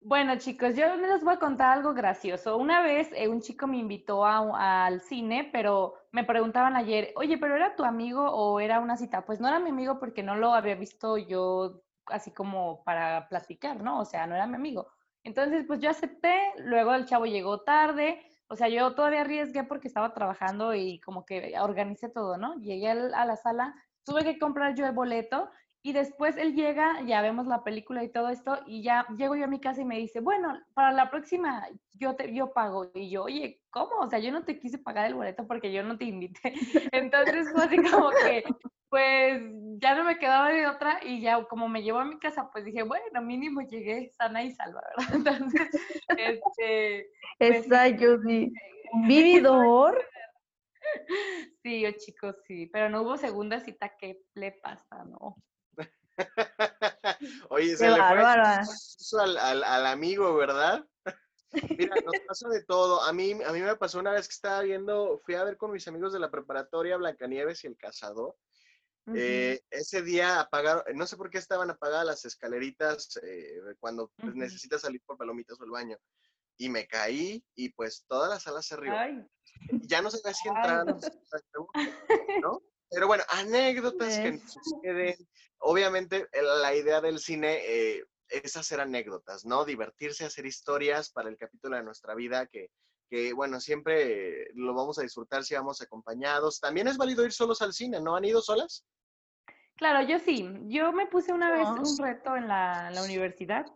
Bueno, 0.00 0.36
chicos, 0.38 0.74
yo 0.74 0.96
les 0.96 1.22
voy 1.22 1.34
a 1.34 1.38
contar 1.38 1.70
algo 1.70 1.94
gracioso. 1.94 2.56
Una 2.56 2.82
vez 2.82 3.08
eh, 3.12 3.28
un 3.28 3.42
chico 3.42 3.68
me 3.68 3.78
invitó 3.78 4.24
al 4.26 5.00
cine, 5.02 5.48
pero 5.52 5.94
me 6.10 6.24
preguntaban 6.24 6.74
ayer, 6.74 7.12
oye, 7.14 7.38
¿pero 7.38 7.54
era 7.54 7.76
tu 7.76 7.84
amigo 7.84 8.28
o 8.28 8.58
era 8.58 8.80
una 8.80 8.96
cita? 8.96 9.24
Pues 9.24 9.38
no 9.38 9.46
era 9.46 9.60
mi 9.60 9.70
amigo 9.70 10.00
porque 10.00 10.24
no 10.24 10.34
lo 10.34 10.52
había 10.52 10.74
visto 10.74 11.16
yo 11.16 11.80
así 12.06 12.32
como 12.32 12.82
para 12.82 13.28
platicar, 13.28 13.80
¿no? 13.80 14.00
O 14.00 14.04
sea, 14.04 14.26
no 14.26 14.34
era 14.34 14.48
mi 14.48 14.56
amigo. 14.56 14.88
Entonces, 15.26 15.64
pues 15.66 15.80
yo 15.80 15.90
acepté, 15.90 16.38
luego 16.58 16.94
el 16.94 17.04
chavo 17.04 17.26
llegó 17.26 17.62
tarde, 17.62 18.20
o 18.46 18.54
sea, 18.54 18.68
yo 18.68 18.94
todavía 18.94 19.22
arriesgué 19.22 19.64
porque 19.64 19.88
estaba 19.88 20.14
trabajando 20.14 20.72
y 20.72 21.00
como 21.00 21.26
que 21.26 21.52
organicé 21.60 22.08
todo, 22.08 22.36
¿no? 22.36 22.54
Llegué 22.60 22.90
a 22.90 23.24
la 23.24 23.36
sala, 23.36 23.74
tuve 24.04 24.22
que 24.22 24.38
comprar 24.38 24.76
yo 24.76 24.86
el 24.86 24.92
boleto 24.92 25.50
y 25.86 25.92
después 25.92 26.36
él 26.36 26.56
llega, 26.56 27.00
ya 27.02 27.22
vemos 27.22 27.46
la 27.46 27.62
película 27.62 28.02
y 28.02 28.08
todo 28.08 28.28
esto, 28.28 28.58
y 28.66 28.82
ya 28.82 29.06
llego 29.16 29.36
yo 29.36 29.44
a 29.44 29.46
mi 29.46 29.60
casa 29.60 29.82
y 29.82 29.84
me 29.84 29.96
dice, 29.96 30.18
bueno, 30.18 30.60
para 30.74 30.90
la 30.90 31.10
próxima 31.10 31.64
yo 31.92 32.16
te 32.16 32.34
yo 32.34 32.52
pago. 32.52 32.90
Y 32.92 33.08
yo, 33.08 33.22
oye, 33.22 33.60
¿cómo? 33.70 33.98
O 34.00 34.10
sea, 34.10 34.18
yo 34.18 34.32
no 34.32 34.44
te 34.44 34.58
quise 34.58 34.78
pagar 34.78 35.06
el 35.06 35.14
boleto 35.14 35.46
porque 35.46 35.72
yo 35.72 35.84
no 35.84 35.96
te 35.96 36.06
invité. 36.06 36.54
Entonces 36.92 37.52
fue 37.52 37.62
así 37.62 37.76
como 37.76 38.10
que, 38.10 38.42
pues 38.88 39.40
ya 39.80 39.94
no 39.94 40.02
me 40.02 40.18
quedaba 40.18 40.48
de 40.48 40.66
otra 40.66 40.98
y 41.04 41.20
ya 41.20 41.40
como 41.44 41.68
me 41.68 41.84
llevó 41.84 42.00
a 42.00 42.04
mi 42.04 42.18
casa, 42.18 42.50
pues 42.50 42.64
dije, 42.64 42.82
bueno, 42.82 43.22
mínimo 43.22 43.60
llegué 43.60 44.10
sana 44.18 44.42
y 44.42 44.50
salva, 44.50 44.82
¿verdad? 44.96 45.14
Entonces, 45.14 45.68
este... 46.18 47.10
Esa 47.38 47.86
yo 47.90 48.18
sí. 48.26 48.52
Vividor. 49.06 50.04
Sí, 51.62 51.82
yo 51.82 51.92
chicos, 51.92 52.34
sí, 52.44 52.66
pero 52.72 52.88
no 52.88 53.02
hubo 53.02 53.16
segunda 53.16 53.60
cita, 53.60 53.92
¿qué 53.96 54.22
le 54.34 54.50
pasa, 54.50 55.04
no? 55.04 55.36
Oye, 57.50 57.76
se 57.76 57.88
le 57.88 57.96
fue 57.96 59.22
al, 59.22 59.64
al, 59.64 59.86
amigo, 59.86 60.34
¿verdad? 60.34 60.84
Mira, 61.78 61.94
nos 62.04 62.18
pasa 62.26 62.48
de 62.48 62.64
todo. 62.64 63.02
A 63.02 63.12
mí, 63.12 63.32
a 63.32 63.52
mí 63.52 63.60
me 63.60 63.76
pasó 63.76 63.98
una 63.98 64.12
vez 64.12 64.28
que 64.28 64.34
estaba 64.34 64.62
viendo, 64.62 65.20
fui 65.24 65.34
a 65.34 65.44
ver 65.44 65.56
con 65.56 65.72
mis 65.72 65.86
amigos 65.88 66.12
de 66.12 66.20
la 66.20 66.30
preparatoria 66.30 66.96
Blancanieves 66.96 67.64
y 67.64 67.68
el 67.68 67.76
Cazador. 67.76 68.36
Eh, 69.14 69.60
ese 69.70 70.02
día 70.02 70.40
apagaron, 70.40 70.82
no 70.96 71.06
sé 71.06 71.16
por 71.16 71.30
qué 71.30 71.38
estaban 71.38 71.70
apagadas 71.70 72.04
las 72.04 72.24
escaleritas 72.24 73.16
eh, 73.22 73.60
cuando 73.78 74.10
pues, 74.16 74.34
necesitas 74.34 74.80
salir 74.80 75.00
por 75.06 75.16
palomitas 75.16 75.60
o 75.60 75.64
el 75.64 75.70
baño. 75.70 75.96
Y 76.58 76.68
me 76.70 76.88
caí 76.88 77.44
y 77.54 77.68
pues 77.68 78.04
toda 78.08 78.28
la 78.28 78.40
sala 78.40 78.62
se 78.62 78.76
rió. 78.76 78.92
Ya 79.82 80.02
no 80.02 80.10
sabía 80.10 80.34
si 80.34 80.48
entrar, 80.48 80.86
¿no? 82.42 82.60
Pero 82.90 83.06
bueno, 83.06 83.24
anécdotas 83.28 84.18
que 84.18 84.32
nos 84.32 84.52
suceden. 84.52 85.16
Obviamente, 85.58 86.28
la 86.62 86.74
idea 86.74 87.00
del 87.00 87.18
cine 87.18 87.58
eh, 87.64 88.04
es 88.28 88.56
hacer 88.56 88.80
anécdotas, 88.80 89.44
¿no? 89.44 89.64
Divertirse, 89.64 90.24
hacer 90.24 90.46
historias 90.46 91.10
para 91.10 91.28
el 91.28 91.36
capítulo 91.36 91.76
de 91.76 91.82
nuestra 91.82 92.14
vida 92.14 92.46
que, 92.46 92.70
que, 93.08 93.32
bueno, 93.32 93.60
siempre 93.60 94.50
lo 94.54 94.74
vamos 94.74 94.98
a 94.98 95.02
disfrutar 95.02 95.44
si 95.44 95.54
vamos 95.54 95.80
acompañados. 95.80 96.60
También 96.60 96.88
es 96.88 96.96
válido 96.96 97.24
ir 97.24 97.32
solos 97.32 97.62
al 97.62 97.72
cine, 97.72 98.00
¿no? 98.00 98.16
¿Han 98.16 98.24
ido 98.24 98.40
solas? 98.42 98.84
Claro, 99.76 100.06
yo 100.06 100.18
sí. 100.18 100.48
Yo 100.64 100.92
me 100.92 101.06
puse 101.06 101.32
una 101.32 101.50
vez 101.52 101.68
un 101.68 101.98
reto 102.04 102.36
en 102.36 102.48
la, 102.48 102.90
la 102.90 103.02
universidad 103.02 103.66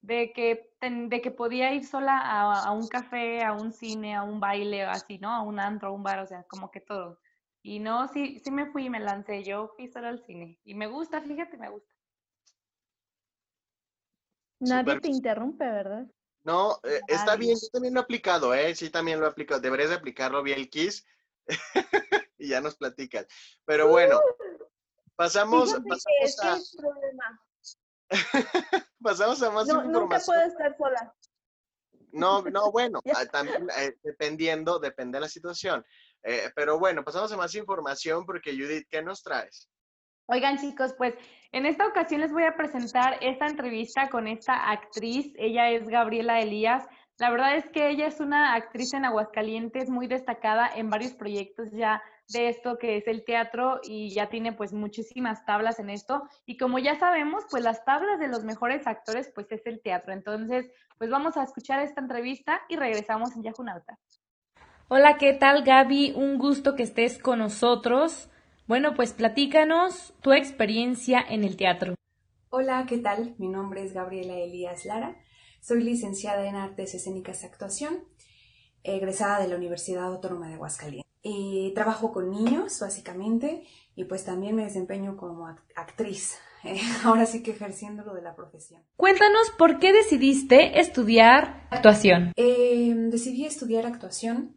de 0.00 0.32
que, 0.32 0.72
de 0.80 1.20
que 1.20 1.30
podía 1.30 1.72
ir 1.72 1.84
sola 1.84 2.18
a, 2.18 2.64
a, 2.64 2.72
un 2.72 2.86
café, 2.86 3.42
a 3.42 3.52
un 3.52 3.72
cine, 3.72 4.14
a 4.14 4.22
un 4.22 4.40
baile, 4.40 4.84
así, 4.84 5.18
¿no? 5.18 5.30
A 5.30 5.42
un 5.42 5.58
antro, 5.58 5.88
a 5.88 5.92
un 5.92 6.02
bar, 6.02 6.20
o 6.20 6.26
sea, 6.26 6.44
como 6.44 6.70
que 6.70 6.80
todo. 6.80 7.18
Y 7.66 7.80
no, 7.80 8.06
sí, 8.06 8.40
sí 8.44 8.52
me 8.52 8.70
fui 8.70 8.86
y 8.86 8.90
me 8.90 9.00
lancé. 9.00 9.42
Yo 9.42 9.72
fui 9.74 9.88
sola 9.88 10.10
al 10.10 10.24
cine. 10.24 10.60
Y 10.62 10.76
me 10.76 10.86
gusta, 10.86 11.20
fíjate, 11.20 11.56
me 11.56 11.68
gusta. 11.68 11.92
Nadie 14.60 15.00
te 15.00 15.08
interrumpe, 15.08 15.64
¿verdad? 15.64 16.06
No, 16.44 16.78
eh, 16.84 17.00
está 17.08 17.34
bien, 17.34 17.58
yo 17.60 17.68
también 17.72 17.92
lo 17.92 17.98
he 17.98 18.04
aplicado, 18.04 18.54
¿eh? 18.54 18.72
Sí, 18.76 18.88
también 18.88 19.18
lo 19.18 19.26
he 19.26 19.30
aplicado. 19.30 19.60
Deberías 19.60 19.88
de 19.88 19.96
aplicarlo, 19.96 20.44
bien, 20.44 20.64
Kiss. 20.68 21.04
y 22.38 22.50
ya 22.50 22.60
nos 22.60 22.76
platicas. 22.76 23.26
Pero 23.64 23.88
bueno, 23.88 24.20
pasamos, 25.16 25.76
pasamos 25.88 26.38
a... 26.44 26.60
pasamos 29.02 29.42
a 29.42 29.50
más 29.50 29.66
no, 29.66 29.82
información. 29.82 29.92
Nunca 29.92 30.20
puedo 30.20 30.42
estar 30.42 30.76
sola. 30.76 31.16
No, 32.12 32.42
no, 32.42 32.70
bueno, 32.72 33.00
ah, 33.14 33.26
también, 33.26 33.68
eh, 33.76 33.98
dependiendo, 34.02 34.78
depende 34.78 35.16
de 35.16 35.20
la 35.20 35.28
situación. 35.28 35.84
Eh, 36.28 36.50
pero 36.56 36.76
bueno, 36.76 37.04
pasamos 37.04 37.32
a 37.32 37.36
más 37.36 37.54
información 37.54 38.26
porque 38.26 38.50
Judith, 38.50 38.88
¿qué 38.90 39.00
nos 39.00 39.22
traes? 39.22 39.70
Oigan 40.26 40.58
chicos, 40.58 40.92
pues 40.98 41.14
en 41.52 41.66
esta 41.66 41.86
ocasión 41.86 42.20
les 42.20 42.32
voy 42.32 42.42
a 42.42 42.56
presentar 42.56 43.16
esta 43.20 43.46
entrevista 43.46 44.08
con 44.10 44.26
esta 44.26 44.70
actriz. 44.70 45.32
Ella 45.36 45.70
es 45.70 45.86
Gabriela 45.86 46.40
Elías. 46.40 46.84
La 47.18 47.30
verdad 47.30 47.54
es 47.56 47.70
que 47.70 47.88
ella 47.88 48.08
es 48.08 48.18
una 48.18 48.54
actriz 48.54 48.92
en 48.92 49.04
Aguascalientes 49.04 49.88
muy 49.88 50.08
destacada 50.08 50.68
en 50.74 50.90
varios 50.90 51.14
proyectos 51.14 51.70
ya 51.70 52.02
de 52.28 52.48
esto 52.48 52.76
que 52.76 52.96
es 52.96 53.06
el 53.06 53.24
teatro 53.24 53.78
y 53.84 54.12
ya 54.12 54.28
tiene 54.28 54.52
pues 54.52 54.72
muchísimas 54.72 55.46
tablas 55.46 55.78
en 55.78 55.90
esto. 55.90 56.24
Y 56.44 56.56
como 56.56 56.80
ya 56.80 56.98
sabemos, 56.98 57.44
pues 57.48 57.62
las 57.62 57.84
tablas 57.84 58.18
de 58.18 58.26
los 58.26 58.42
mejores 58.42 58.84
actores 58.88 59.30
pues 59.32 59.46
es 59.52 59.64
el 59.66 59.80
teatro. 59.80 60.12
Entonces, 60.12 60.66
pues 60.98 61.08
vamos 61.08 61.36
a 61.36 61.44
escuchar 61.44 61.80
esta 61.82 62.00
entrevista 62.00 62.62
y 62.68 62.74
regresamos 62.74 63.36
en 63.36 63.44
Yajunauta. 63.44 63.96
Hola, 64.88 65.18
¿qué 65.18 65.32
tal 65.32 65.64
Gaby? 65.64 66.12
Un 66.14 66.38
gusto 66.38 66.76
que 66.76 66.84
estés 66.84 67.18
con 67.18 67.40
nosotros. 67.40 68.28
Bueno, 68.68 68.94
pues 68.94 69.12
platícanos 69.12 70.14
tu 70.20 70.32
experiencia 70.32 71.20
en 71.28 71.42
el 71.42 71.56
teatro. 71.56 71.96
Hola, 72.50 72.86
¿qué 72.88 72.98
tal? 72.98 73.34
Mi 73.38 73.48
nombre 73.48 73.82
es 73.82 73.92
Gabriela 73.92 74.38
Elías 74.38 74.84
Lara. 74.84 75.16
Soy 75.60 75.82
licenciada 75.82 76.46
en 76.46 76.54
Artes 76.54 76.94
Escénicas 76.94 77.42
y 77.42 77.46
Actuación, 77.46 78.04
egresada 78.84 79.40
de 79.40 79.48
la 79.48 79.56
Universidad 79.56 80.04
Autónoma 80.04 80.46
de 80.46 80.54
Aguascalientes. 80.54 81.10
Y 81.20 81.72
trabajo 81.74 82.12
con 82.12 82.30
niños, 82.30 82.78
básicamente, 82.80 83.64
y 83.96 84.04
pues 84.04 84.24
también 84.24 84.54
me 84.54 84.62
desempeño 84.62 85.16
como 85.16 85.48
actriz, 85.74 86.38
eh, 86.64 86.78
ahora 87.02 87.26
sí 87.26 87.42
que 87.42 87.50
ejerciendo 87.50 88.04
lo 88.04 88.14
de 88.14 88.22
la 88.22 88.36
profesión. 88.36 88.84
Cuéntanos 88.96 89.50
por 89.58 89.80
qué 89.80 89.92
decidiste 89.92 90.78
estudiar 90.78 91.66
actuación. 91.70 92.32
Eh, 92.36 92.94
decidí 93.10 93.46
estudiar 93.46 93.84
actuación 93.84 94.54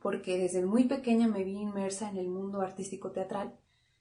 porque 0.00 0.38
desde 0.38 0.64
muy 0.64 0.84
pequeña 0.84 1.28
me 1.28 1.44
vi 1.44 1.56
inmersa 1.56 2.08
en 2.08 2.16
el 2.16 2.28
mundo 2.28 2.60
artístico 2.60 3.10
teatral. 3.10 3.58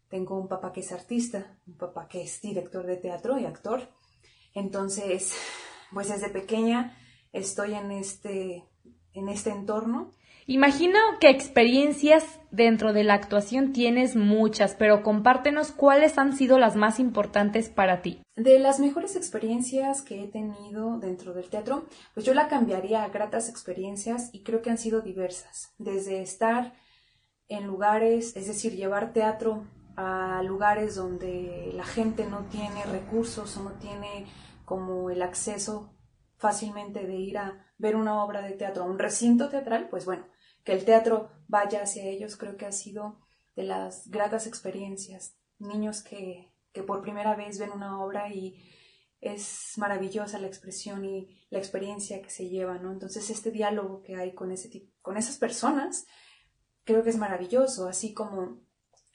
Tengo 0.10 0.40
un 0.40 0.48
papá 0.48 0.72
que 0.72 0.82
es 0.82 0.92
artista, 0.92 1.58
un 1.68 1.78
papá 1.78 2.08
que 2.08 2.22
es 2.22 2.42
director 2.42 2.86
de 2.86 2.98
teatro 2.98 3.38
y 3.40 3.46
actor. 3.46 3.90
Entonces, 4.54 5.36
pues 5.94 6.10
desde 6.10 6.30
pequeña 6.30 6.98
estoy 7.34 7.74
en 7.74 7.92
este, 7.92 8.64
en 9.14 9.30
este 9.30 9.52
entorno 9.52 10.14
Imagino 10.50 10.98
que 11.20 11.30
experiencias 11.30 12.40
dentro 12.52 12.94
de 12.94 13.04
la 13.04 13.16
actuación 13.16 13.74
tienes 13.74 14.16
muchas, 14.16 14.76
pero 14.76 15.04
compártenos 15.04 15.74
cuáles 15.74 16.18
han 16.18 16.38
sido 16.38 16.58
las 16.58 16.78
más 16.78 17.02
importantes 17.02 17.68
para 17.68 18.02
ti. 18.02 18.22
De 18.38 18.58
las 18.58 18.80
mejores 18.80 19.18
experiencias 19.18 20.02
que 20.02 20.24
he 20.24 20.28
tenido 20.30 21.00
dentro 21.00 21.34
del 21.34 21.50
teatro, 21.50 21.86
pues 22.14 22.26
yo 22.26 22.34
la 22.34 22.48
cambiaría 22.48 23.04
a 23.04 23.10
gratas 23.10 23.50
experiencias 23.50 24.30
y 24.32 24.44
creo 24.44 24.62
que 24.62 24.70
han 24.70 24.78
sido 24.78 25.02
diversas. 25.02 25.74
Desde 25.80 26.22
estar 26.22 26.72
en 27.50 27.68
lugares, 27.68 28.34
es 28.38 28.48
decir, 28.48 28.74
llevar 28.74 29.12
teatro 29.12 29.68
a 29.98 30.42
lugares 30.44 30.96
donde 30.96 31.72
la 31.74 31.84
gente 31.84 32.26
no 32.26 32.46
tiene 32.46 32.86
recursos 32.86 33.58
o 33.58 33.64
no 33.64 33.72
tiene 33.72 34.28
como 34.64 35.10
el 35.10 35.24
acceso 35.24 35.94
fácilmente 36.38 37.06
de 37.06 37.16
ir 37.16 37.38
a 37.38 37.66
ver 37.78 37.98
una 37.98 38.24
obra 38.24 38.42
de 38.42 38.54
teatro 38.54 38.84
a 38.84 38.88
un 38.88 38.98
recinto 38.98 39.50
teatral, 39.50 39.90
pues 39.90 40.06
bueno, 40.06 40.26
que 40.68 40.74
el 40.74 40.84
teatro 40.84 41.32
vaya 41.48 41.82
hacia 41.82 42.04
ellos, 42.04 42.36
creo 42.36 42.58
que 42.58 42.66
ha 42.66 42.74
sido 42.74 43.22
de 43.56 43.64
las 43.64 44.10
gratas 44.10 44.48
experiencias. 44.48 45.38
Niños 45.60 46.04
que, 46.04 46.52
que 46.74 46.84
por 46.84 47.02
primera 47.02 47.38
vez 47.38 47.58
ven 47.58 47.72
una 47.72 48.04
obra 48.04 48.34
y 48.34 48.70
es 49.22 49.76
maravillosa 49.78 50.40
la 50.40 50.48
expresión 50.48 51.06
y 51.06 51.40
la 51.50 51.60
experiencia 51.60 52.22
que 52.22 52.30
se 52.30 52.50
lleva, 52.50 52.80
¿no? 52.80 52.92
Entonces 52.92 53.30
este 53.30 53.50
diálogo 53.50 54.04
que 54.04 54.18
hay 54.18 54.34
con, 54.34 54.52
ese 54.52 54.92
con 55.02 55.16
esas 55.16 55.38
personas 55.38 56.06
creo 56.84 57.02
que 57.02 57.12
es 57.12 57.18
maravilloso, 57.18 57.88
así 57.88 58.14
como 58.14 58.60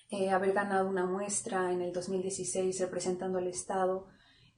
eh, 0.08 0.30
haber 0.30 0.54
ganado 0.54 0.88
una 0.88 1.04
muestra 1.04 1.70
en 1.70 1.82
el 1.82 1.92
2016 1.92 2.80
representando 2.80 3.36
al 3.36 3.46
Estado 3.46 4.06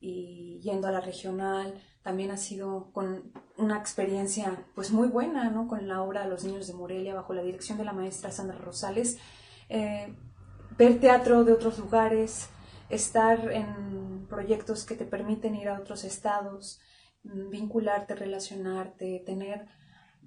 y 0.04 0.60
yendo 0.60 0.86
a 0.86 0.92
la 0.92 1.00
regional, 1.00 1.74
también 2.02 2.30
ha 2.30 2.36
sido 2.36 2.92
con 2.92 3.32
una 3.56 3.78
experiencia 3.78 4.62
pues 4.74 4.90
muy 4.90 5.08
buena, 5.08 5.48
¿no? 5.48 5.66
Con 5.66 5.88
la 5.88 6.02
obra 6.02 6.26
Los 6.26 6.44
Niños 6.44 6.66
de 6.66 6.74
Morelia 6.74 7.14
bajo 7.14 7.32
la 7.32 7.42
dirección 7.42 7.78
de 7.78 7.84
la 7.84 7.94
maestra 7.94 8.30
Sandra 8.30 8.58
Rosales, 8.58 9.16
eh, 9.70 10.14
ver 10.76 11.00
teatro 11.00 11.44
de 11.44 11.52
otros 11.52 11.78
lugares, 11.78 12.50
estar 12.90 13.50
en 13.50 14.26
proyectos 14.28 14.84
que 14.84 14.94
te 14.94 15.06
permiten 15.06 15.54
ir 15.54 15.68
a 15.68 15.80
otros 15.80 16.04
estados, 16.04 16.80
mm, 17.22 17.48
vincularte, 17.48 18.14
relacionarte, 18.14 19.22
tener 19.24 19.66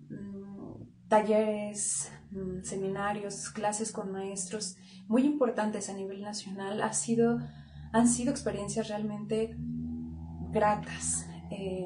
mm, 0.09 1.07
talleres, 1.07 2.11
mm, 2.31 2.63
seminarios, 2.63 3.49
clases 3.49 3.91
con 3.91 4.11
maestros 4.11 4.77
muy 5.07 5.25
importantes 5.25 5.89
a 5.89 5.93
nivel 5.93 6.21
nacional, 6.21 6.81
ha 6.81 6.93
sido, 6.93 7.39
han 7.91 8.07
sido 8.07 8.31
experiencias 8.31 8.87
realmente 8.87 9.55
gratas. 10.51 11.27
Eh, 11.51 11.85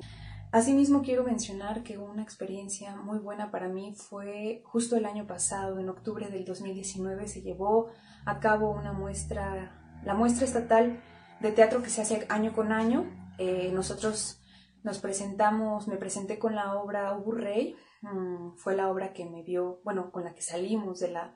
asimismo, 0.52 1.02
quiero 1.02 1.24
mencionar 1.24 1.84
que 1.84 1.98
una 1.98 2.24
experiencia 2.24 2.96
muy 2.96 3.20
buena 3.20 3.52
para 3.52 3.68
mí 3.68 3.94
fue 3.96 4.62
justo 4.66 4.96
el 4.96 5.06
año 5.06 5.28
pasado, 5.28 5.80
en 5.80 5.90
octubre 5.90 6.30
del 6.30 6.46
2019, 6.46 7.28
se 7.28 7.42
llevó 7.42 7.90
a 8.26 8.40
cabo 8.40 8.72
una 8.72 8.94
muestra, 8.94 10.02
la 10.04 10.14
muestra 10.14 10.46
estatal 10.46 11.02
de 11.40 11.52
teatro 11.52 11.82
que 11.82 11.90
se 11.90 12.02
hace 12.02 12.26
año 12.30 12.54
con 12.54 12.72
año. 12.72 13.06
Eh, 13.38 13.72
nosotros 13.74 14.42
nos 14.84 15.00
presentamos, 15.00 15.88
me 15.88 15.98
presenté 15.98 16.40
con 16.40 16.56
la 16.56 16.76
obra 16.76 17.16
Ubu 17.16 17.34
Rey, 17.34 17.76
mm, 18.02 18.56
fue 18.58 18.76
la 18.76 18.90
obra 18.90 19.14
que 19.14 19.26
me 19.26 19.44
vio, 19.44 19.82
bueno, 19.84 20.12
con 20.12 20.24
la 20.24 20.34
que 20.34 20.42
salimos 20.42 21.00
de 21.00 21.12
la 21.12 21.36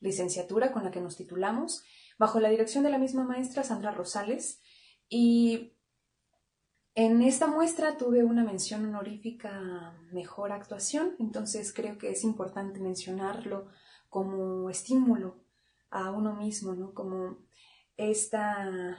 licenciatura, 0.00 0.72
con 0.72 0.84
la 0.84 0.90
que 0.90 1.00
nos 1.00 1.16
titulamos, 1.16 1.84
bajo 2.18 2.40
la 2.40 2.48
dirección 2.48 2.84
de 2.84 2.90
la 2.90 2.98
misma 2.98 3.24
maestra 3.24 3.64
Sandra 3.64 3.90
Rosales. 3.90 4.60
Y 5.08 5.76
en 6.94 7.22
esta 7.22 7.46
muestra 7.46 7.98
tuve 7.98 8.24
una 8.24 8.42
mención 8.42 8.84
honorífica 8.86 9.94
mejor 10.12 10.50
actuación, 10.52 11.14
entonces 11.18 11.72
creo 11.74 11.98
que 11.98 12.10
es 12.10 12.24
importante 12.24 12.80
mencionarlo 12.80 13.68
como 14.08 14.70
estímulo 14.70 15.44
a 15.90 16.10
uno 16.10 16.34
mismo, 16.34 16.74
¿no? 16.74 16.94
Como 16.94 17.38
esta, 17.98 18.98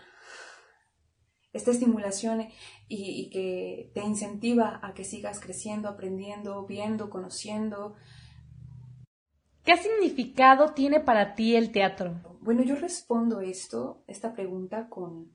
esta 1.54 1.72
estimulación 1.72 2.42
y, 2.42 2.50
y, 2.88 3.30
que 3.32 3.92
te 3.96 4.02
incentiva 4.02 4.80
a 4.84 4.94
que 4.94 5.04
sigas 5.04 5.40
creciendo, 5.40 5.90
aprendiendo, 5.90 6.68
viendo, 6.68 7.10
conociendo. 7.10 7.96
¿Qué 9.64 9.76
significado 9.76 10.74
tiene 10.74 11.00
para 11.00 11.34
ti 11.34 11.56
el 11.56 11.72
teatro? 11.72 12.27
Bueno, 12.41 12.63
yo 12.63 12.75
respondo 12.75 13.41
esto, 13.41 14.03
esta 14.08 14.34
pregunta 14.34 14.89
con 14.89 15.32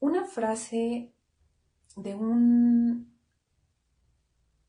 una 0.00 0.24
frase 0.24 1.12
de 1.96 2.14
un 2.14 3.16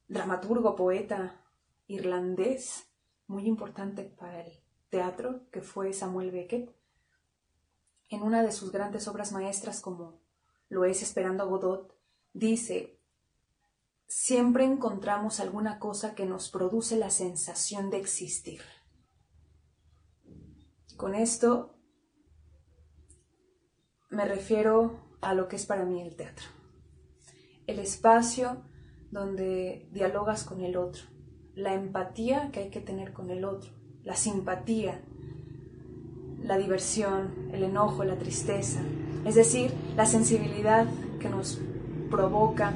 dramaturgo, 0.08 0.76
poeta 0.76 1.42
irlandés 1.88 2.88
muy 3.28 3.48
importante 3.48 4.04
para 4.04 4.42
el 4.42 4.54
teatro, 4.90 5.50
que 5.52 5.62
fue 5.62 5.92
Samuel 5.92 6.32
Beckett. 6.32 6.74
En 8.10 8.22
una 8.22 8.44
de 8.44 8.52
sus 8.52 8.72
grandes 8.72 9.08
obras 9.08 9.32
maestras, 9.32 9.82
como 9.82 10.20
lo 10.70 10.86
es 10.86 11.02
Esperando 11.02 11.44
a 11.44 11.48
Godot, 11.48 11.98
dice, 12.34 13.00
siempre 14.08 14.66
encontramos 14.66 15.40
alguna 15.40 15.80
cosa 15.80 16.14
que 16.14 16.26
nos 16.26 16.50
produce 16.50 16.96
la 16.96 17.10
sensación 17.10 17.90
de 17.90 17.98
existir. 17.98 18.62
Con 20.98 21.16
esto 21.16 21.76
me 24.10 24.26
refiero 24.26 25.00
a 25.22 25.34
lo 25.34 25.48
que 25.48 25.56
es 25.56 25.66
para 25.66 25.86
mí 25.86 26.02
el 26.02 26.16
teatro 26.16 26.46
el 27.68 27.80
espacio 27.80 28.58
donde 29.12 29.88
dialogas 29.92 30.44
con 30.44 30.62
el 30.62 30.76
otro, 30.76 31.04
la 31.56 31.74
empatía 31.74 32.50
que 32.52 32.62
hay 32.62 32.70
que 32.70 32.82
tener 32.82 33.14
con 33.14 33.30
el 33.30 33.46
otro, 33.46 33.72
la 34.04 34.16
simpatía, 34.16 35.02
la 36.42 36.58
diversión, 36.58 37.50
el 37.54 37.64
enojo, 37.64 38.04
la 38.04 38.18
tristeza, 38.18 38.82
es 39.26 39.36
decir, 39.36 39.72
la 39.96 40.06
sensibilidad 40.06 40.88
que 41.20 41.30
nos 41.30 41.60
provoca 42.10 42.74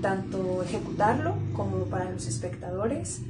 tanto 0.00 0.62
ejecutarlo 0.62 1.34
como 1.54 1.84
para 1.84 2.10
los 2.10 2.26
espectadores. 2.26 3.20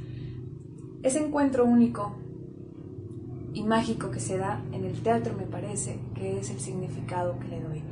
Ese 1.03 1.19
encuentro 1.19 1.65
único 1.65 2.15
y 3.53 3.63
mágico 3.63 4.11
que 4.11 4.19
se 4.19 4.37
da 4.37 4.63
en 4.71 4.85
el 4.85 5.01
teatro 5.03 5.35
me 5.35 5.45
parece 5.45 5.99
que 6.15 6.39
es 6.39 6.49
el 6.49 6.59
significado 6.59 7.39
que 7.39 7.47
le 7.47 7.61
doy. 7.61 7.83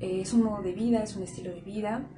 es 0.00 0.32
un 0.32 0.42
modo 0.42 0.62
de 0.62 0.72
vida, 0.72 1.02
es 1.02 1.16
un 1.16 1.22
estilo 1.22 1.50
de 1.50 1.60
vida, 1.60 2.08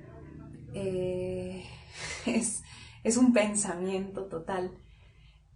eh, 0.74 1.64
es, 2.26 2.62
es 3.04 3.16
un 3.16 3.32
pensamiento 3.32 4.26
total 4.26 4.70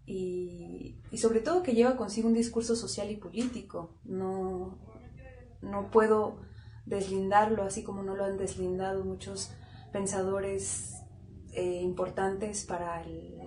y, 0.06 1.00
sobre 1.16 1.40
todo 1.40 1.62
que 1.62 1.74
lleva 1.74 1.96
consigo 1.96 2.28
un 2.28 2.34
discurso 2.34 2.76
social 2.76 3.10
y 3.10 3.16
político. 3.16 3.90
No, 4.04 4.78
no 5.62 5.90
puedo 5.90 6.40
deslindarlo 6.84 7.62
así 7.62 7.82
como 7.82 8.02
no 8.02 8.14
lo 8.14 8.24
han 8.24 8.36
deslindado 8.36 9.04
muchos 9.04 9.50
pensadores 9.92 10.92
eh, 11.52 11.80
importantes 11.82 12.64
para 12.64 13.02
el 13.02 13.40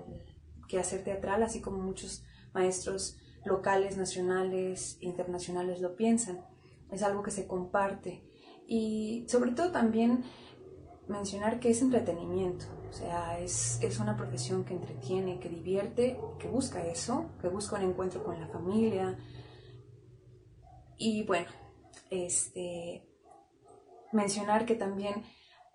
quehacer 0.67 1.03
teatral, 1.03 1.43
así 1.43 1.61
como 1.61 1.77
muchos 1.77 2.23
maestros 2.53 3.17
locales, 3.45 3.97
nacionales, 3.97 4.97
internacionales 5.01 5.81
lo 5.81 5.95
piensan. 5.95 6.45
Es 6.91 7.03
algo 7.03 7.23
que 7.23 7.31
se 7.31 7.47
comparte. 7.47 8.23
Y 8.67 9.25
sobre 9.27 9.51
todo 9.51 9.71
también 9.71 10.23
mencionar 11.07 11.59
que 11.59 11.69
es 11.69 11.81
entretenimiento. 11.81 12.65
O 12.89 12.93
sea, 12.93 13.39
es, 13.39 13.99
una 13.99 14.15
profesión 14.15 14.63
que 14.63 14.73
entretiene, 14.73 15.39
que 15.39 15.49
divierte, 15.49 16.19
que 16.39 16.47
busca 16.47 16.85
eso, 16.85 17.31
que 17.41 17.49
busca 17.49 17.77
un 17.77 17.83
encuentro 17.83 18.23
con 18.23 18.39
la 18.39 18.47
familia. 18.47 19.17
Y 20.97 21.23
bueno, 21.25 21.49
este, 22.09 23.07
mencionar 24.11 24.65
que 24.65 24.75
también 24.75 25.23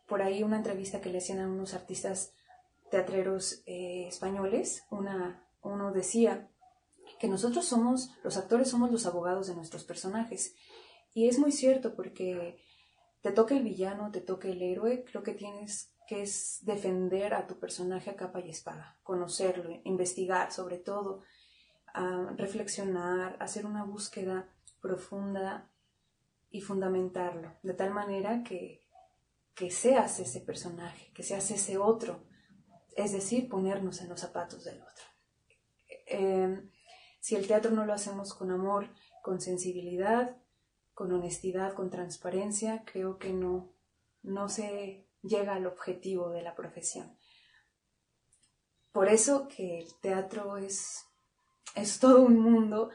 por 0.06 0.22
ahí 0.22 0.42
una 0.42 0.56
entrevista 0.56 1.00
que 1.00 1.10
le 1.10 1.18
hacían 1.18 1.40
a 1.40 1.48
unos 1.48 1.74
artistas 1.74 2.34
teatreros 2.90 3.62
eh, 3.66 4.06
españoles, 4.08 4.84
una, 4.90 5.46
uno 5.62 5.92
decía 5.92 6.50
que 7.22 7.28
nosotros 7.28 7.64
somos, 7.64 8.10
los 8.24 8.36
actores 8.36 8.68
somos 8.68 8.90
los 8.90 9.06
abogados 9.06 9.46
de 9.46 9.54
nuestros 9.54 9.84
personajes. 9.84 10.56
Y 11.14 11.28
es 11.28 11.38
muy 11.38 11.52
cierto 11.52 11.94
porque 11.94 12.58
te 13.20 13.30
toca 13.30 13.56
el 13.56 13.62
villano, 13.62 14.10
te 14.10 14.20
toca 14.20 14.48
el 14.48 14.60
héroe, 14.60 15.04
creo 15.04 15.22
que 15.22 15.32
tienes 15.32 15.94
que 16.08 16.22
es 16.22 16.58
defender 16.62 17.32
a 17.34 17.46
tu 17.46 17.60
personaje 17.60 18.10
a 18.10 18.16
capa 18.16 18.40
y 18.40 18.50
espada, 18.50 18.98
conocerlo, 19.04 19.70
investigar 19.84 20.50
sobre 20.50 20.78
todo, 20.78 21.22
reflexionar, 22.36 23.36
hacer 23.38 23.66
una 23.66 23.84
búsqueda 23.84 24.48
profunda 24.80 25.70
y 26.50 26.60
fundamentarlo, 26.60 27.52
de 27.62 27.74
tal 27.74 27.92
manera 27.92 28.42
que, 28.42 28.82
que 29.54 29.70
seas 29.70 30.18
ese 30.18 30.40
personaje, 30.40 31.12
que 31.14 31.22
seas 31.22 31.48
ese 31.52 31.78
otro, 31.78 32.24
es 32.96 33.12
decir, 33.12 33.48
ponernos 33.48 34.00
en 34.00 34.08
los 34.08 34.18
zapatos 34.18 34.64
del 34.64 34.82
otro. 34.82 35.04
Em, 36.08 36.71
si 37.22 37.36
el 37.36 37.46
teatro 37.46 37.70
no 37.70 37.86
lo 37.86 37.92
hacemos 37.92 38.34
con 38.34 38.50
amor, 38.50 38.88
con 39.22 39.40
sensibilidad, 39.40 40.36
con 40.92 41.12
honestidad, 41.12 41.72
con 41.72 41.88
transparencia, 41.88 42.82
creo 42.84 43.16
que 43.18 43.32
no, 43.32 43.72
no 44.22 44.48
se 44.48 45.06
llega 45.22 45.54
al 45.54 45.66
objetivo 45.66 46.30
de 46.30 46.42
la 46.42 46.56
profesión. 46.56 47.16
Por 48.90 49.08
eso 49.08 49.46
que 49.46 49.78
el 49.78 50.00
teatro 50.00 50.56
es, 50.56 51.06
es 51.76 52.00
todo 52.00 52.22
un 52.22 52.40
mundo 52.40 52.90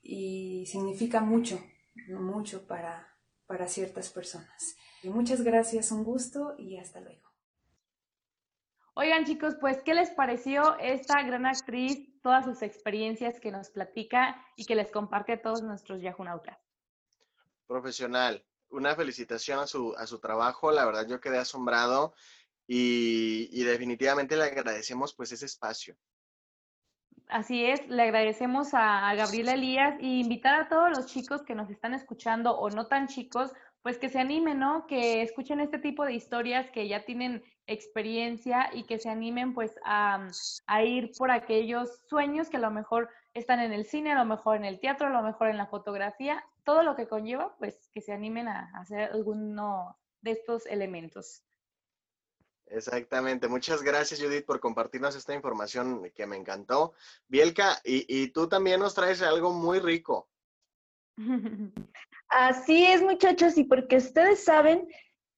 y 0.00 0.64
significa 0.64 1.20
mucho, 1.20 1.62
mucho 2.08 2.66
para, 2.66 3.18
para 3.44 3.68
ciertas 3.68 4.08
personas. 4.08 4.76
Muchas 5.02 5.42
gracias, 5.42 5.92
un 5.92 6.04
gusto 6.04 6.54
y 6.56 6.78
hasta 6.78 7.02
luego. 7.02 7.28
Oigan 8.94 9.26
chicos, 9.26 9.56
pues, 9.60 9.82
¿qué 9.82 9.92
les 9.92 10.08
pareció 10.10 10.78
esta 10.78 11.22
gran 11.22 11.44
actriz, 11.44 12.13
todas 12.24 12.46
sus 12.46 12.62
experiencias 12.62 13.38
que 13.38 13.50
nos 13.50 13.68
platica 13.68 14.42
y 14.56 14.64
que 14.64 14.74
les 14.74 14.90
comparte 14.90 15.34
a 15.34 15.42
todos 15.42 15.62
nuestros 15.62 16.00
yahunautas? 16.00 16.58
Profesional, 17.66 18.42
una 18.70 18.96
felicitación 18.96 19.58
a 19.58 19.66
su, 19.66 19.94
a 19.98 20.06
su 20.06 20.18
trabajo, 20.18 20.72
la 20.72 20.86
verdad 20.86 21.06
yo 21.06 21.20
quedé 21.20 21.36
asombrado 21.36 22.14
y, 22.66 23.50
y 23.52 23.64
definitivamente 23.64 24.36
le 24.36 24.44
agradecemos 24.44 25.14
pues 25.14 25.32
ese 25.32 25.44
espacio. 25.44 25.96
Así 27.28 27.66
es, 27.66 27.86
le 27.88 28.02
agradecemos 28.04 28.72
a, 28.72 29.10
a 29.10 29.14
Gabriela 29.14 29.52
Elías 29.52 29.94
y 30.00 30.20
invitar 30.20 30.58
a 30.58 30.68
todos 30.70 30.90
los 30.96 31.04
chicos 31.04 31.42
que 31.42 31.54
nos 31.54 31.68
están 31.68 31.92
escuchando 31.92 32.56
o 32.56 32.70
no 32.70 32.86
tan 32.86 33.06
chicos, 33.06 33.52
pues 33.82 33.98
que 33.98 34.08
se 34.08 34.18
animen, 34.18 34.58
¿no? 34.58 34.86
Que 34.86 35.20
escuchen 35.20 35.60
este 35.60 35.78
tipo 35.78 36.06
de 36.06 36.14
historias 36.14 36.70
que 36.70 36.88
ya 36.88 37.04
tienen 37.04 37.44
experiencia 37.66 38.70
y 38.72 38.84
que 38.84 38.98
se 38.98 39.08
animen 39.08 39.54
pues 39.54 39.74
a, 39.84 40.28
a, 40.66 40.84
ir 40.84 41.12
por 41.16 41.30
aquellos 41.30 42.00
sueños 42.08 42.48
que 42.48 42.58
a 42.58 42.60
lo 42.60 42.70
mejor 42.70 43.08
están 43.32 43.60
en 43.60 43.72
el 43.72 43.86
cine, 43.86 44.12
a 44.12 44.18
lo 44.18 44.24
mejor 44.24 44.56
en 44.56 44.64
el 44.64 44.80
teatro, 44.80 45.06
a 45.06 45.10
lo 45.10 45.22
mejor 45.22 45.48
en 45.48 45.56
la 45.56 45.66
fotografía, 45.66 46.44
todo 46.64 46.82
lo 46.82 46.94
que 46.94 47.08
conlleva 47.08 47.56
pues 47.58 47.88
que 47.92 48.00
se 48.00 48.12
animen 48.12 48.48
a 48.48 48.70
hacer 48.74 49.10
alguno 49.12 49.96
de 50.20 50.32
estos 50.32 50.66
elementos. 50.66 51.42
Exactamente. 52.66 53.46
Muchas 53.48 53.82
gracias, 53.82 54.20
Judith, 54.20 54.46
por 54.46 54.58
compartirnos 54.58 55.14
esta 55.14 55.34
información 55.34 56.10
que 56.14 56.26
me 56.26 56.36
encantó. 56.36 56.94
Bielka, 57.28 57.80
y, 57.84 58.06
y 58.08 58.28
tú 58.28 58.48
también 58.48 58.80
nos 58.80 58.94
traes 58.94 59.22
algo 59.22 59.52
muy 59.52 59.78
rico. 59.80 60.28
Así 62.28 62.86
es, 62.86 63.02
muchachos, 63.02 63.56
y 63.58 63.64
porque 63.64 63.96
ustedes 63.96 64.44
saben 64.44 64.88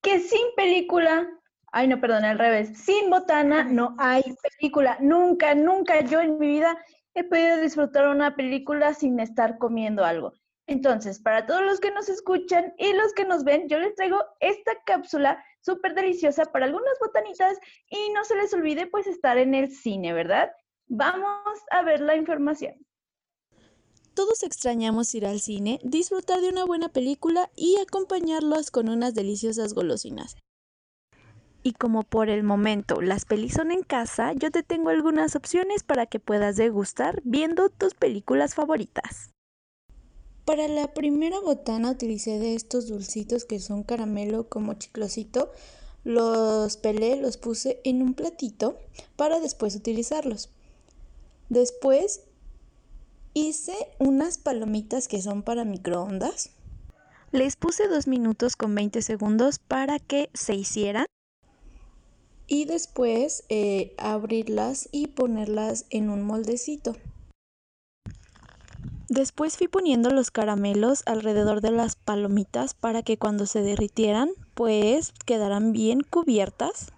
que 0.03 0.21
sin 0.21 0.55
película, 0.57 1.29
ay 1.77 1.89
no, 1.89 2.01
perdón, 2.01 2.25
al 2.25 2.39
revés, 2.39 2.71
sin 2.75 3.11
botana 3.11 3.63
no 3.65 3.95
hay 3.99 4.23
película. 4.59 4.97
Nunca, 4.99 5.55
nunca 5.55 6.01
yo 6.01 6.23
en 6.23 6.39
mi 6.39 6.47
vida 6.47 6.75
he 7.13 7.23
podido 7.23 7.59
disfrutar 7.59 8.09
una 8.09 8.35
película 8.35 8.95
sin 8.95 9.21
estar 9.21 9.59
comiendo 9.59 10.03
algo. 10.03 10.33
Entonces, 10.67 11.21
para 11.21 11.45
todos 11.45 11.61
los 11.61 11.79
que 11.79 11.91
nos 11.91 12.09
escuchan 12.09 12.73
y 12.79 12.95
los 12.95 13.13
que 13.13 13.27
nos 13.27 13.45
ven, 13.45 13.69
yo 13.69 13.79
les 13.79 13.95
traigo 13.95 14.19
esta 14.41 14.73
cápsula 14.87 15.45
súper 15.61 15.95
deliciosa 15.95 16.47
para 16.47 16.65
algunas 16.65 16.99
botanitas 16.99 17.59
y 17.91 18.11
no 18.15 18.25
se 18.25 18.37
les 18.37 18.55
olvide 18.55 18.87
pues 18.87 19.07
estar 19.07 19.37
en 19.37 19.55
el 19.55 19.71
cine, 19.71 20.15
¿verdad? 20.15 20.51
Vamos 20.87 21.59
a 21.71 21.83
ver 21.83 22.01
la 22.01 22.17
información. 22.17 22.75
Todos 24.15 24.43
extrañamos 24.45 25.15
ir 25.15 25.27
al 25.27 25.41
cine, 25.41 25.79
disfrutar 25.83 26.41
de 26.41 26.49
una 26.49 26.65
buena 26.65 26.89
película 26.89 27.51
y 27.55 27.77
acompañarlos 27.87 28.71
con 28.71 28.89
unas 28.89 29.15
deliciosas 29.15 29.75
golosinas. 29.75 30.37
Y 31.67 31.73
como 31.73 32.05
por 32.05 32.29
el 32.29 32.45
momento 32.45 33.01
las 33.01 33.25
pelis 33.25 33.55
son 33.55 33.73
en 33.73 33.83
casa, 33.83 34.33
yo 34.35 34.53
te 34.53 34.63
tengo 34.63 34.91
algunas 34.91 35.35
opciones 35.35 35.83
para 35.83 36.07
que 36.07 36.21
puedas 36.21 36.55
degustar 36.55 37.21
viendo 37.25 37.71
tus 37.71 37.95
películas 37.95 38.55
favoritas. 38.55 39.33
Para 40.45 40.69
la 40.69 40.95
primera 40.95 41.41
botana 41.41 41.91
utilicé 41.91 42.39
de 42.39 42.55
estos 42.55 42.87
dulcitos 42.87 43.45
que 43.45 43.59
son 43.59 43.83
caramelo 43.83 44.49
como 44.49 44.75
chiclosito. 44.75 45.51
Los 46.05 46.77
pelé, 46.77 47.17
los 47.17 47.37
puse 47.37 47.81
en 47.83 48.01
un 48.01 48.15
platito 48.15 48.79
para 49.17 49.41
después 49.41 49.75
utilizarlos. 49.75 50.51
Después 51.49 52.21
Hice 53.35 53.75
unas 53.99 54.39
palomitas 54.39 55.09
que 55.09 55.21
son 55.21 55.43
para 55.43 55.65
microondas. 55.65 56.51
Les 57.33 57.57
puse 57.57 57.89
dos 57.89 58.07
minutos 58.07 58.55
con 58.55 58.73
20 58.73 59.03
segundos 59.03 59.59
para 59.59 59.99
que 59.99 60.31
se 60.33 60.55
hicieran. 60.55 61.07
Y 62.47 62.65
después 62.65 63.45
eh, 63.49 63.95
abrirlas 63.99 64.89
y 64.93 65.09
ponerlas 65.09 65.87
en 65.91 66.11
un 66.11 66.23
moldecito. 66.23 66.97
Después 69.09 69.57
fui 69.57 69.69
poniendo 69.69 70.11
los 70.11 70.33
caramelos 70.33 71.03
alrededor 71.07 71.61
de 71.61 71.71
las 71.71 71.95
palomitas 71.95 72.75
para 72.75 73.03
que 73.03 73.19
cuando 73.19 73.47
se 73.47 73.63
derritieran 73.63 74.31
pues 74.55 75.13
quedaran 75.25 75.73
bien 75.73 76.01
cubiertas. 76.01 76.93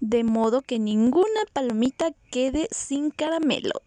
De 0.00 0.24
modo 0.24 0.62
que 0.62 0.78
ninguna 0.78 1.40
palomita 1.52 2.12
quede 2.30 2.68
sin 2.70 3.10
caramelo. 3.10 3.82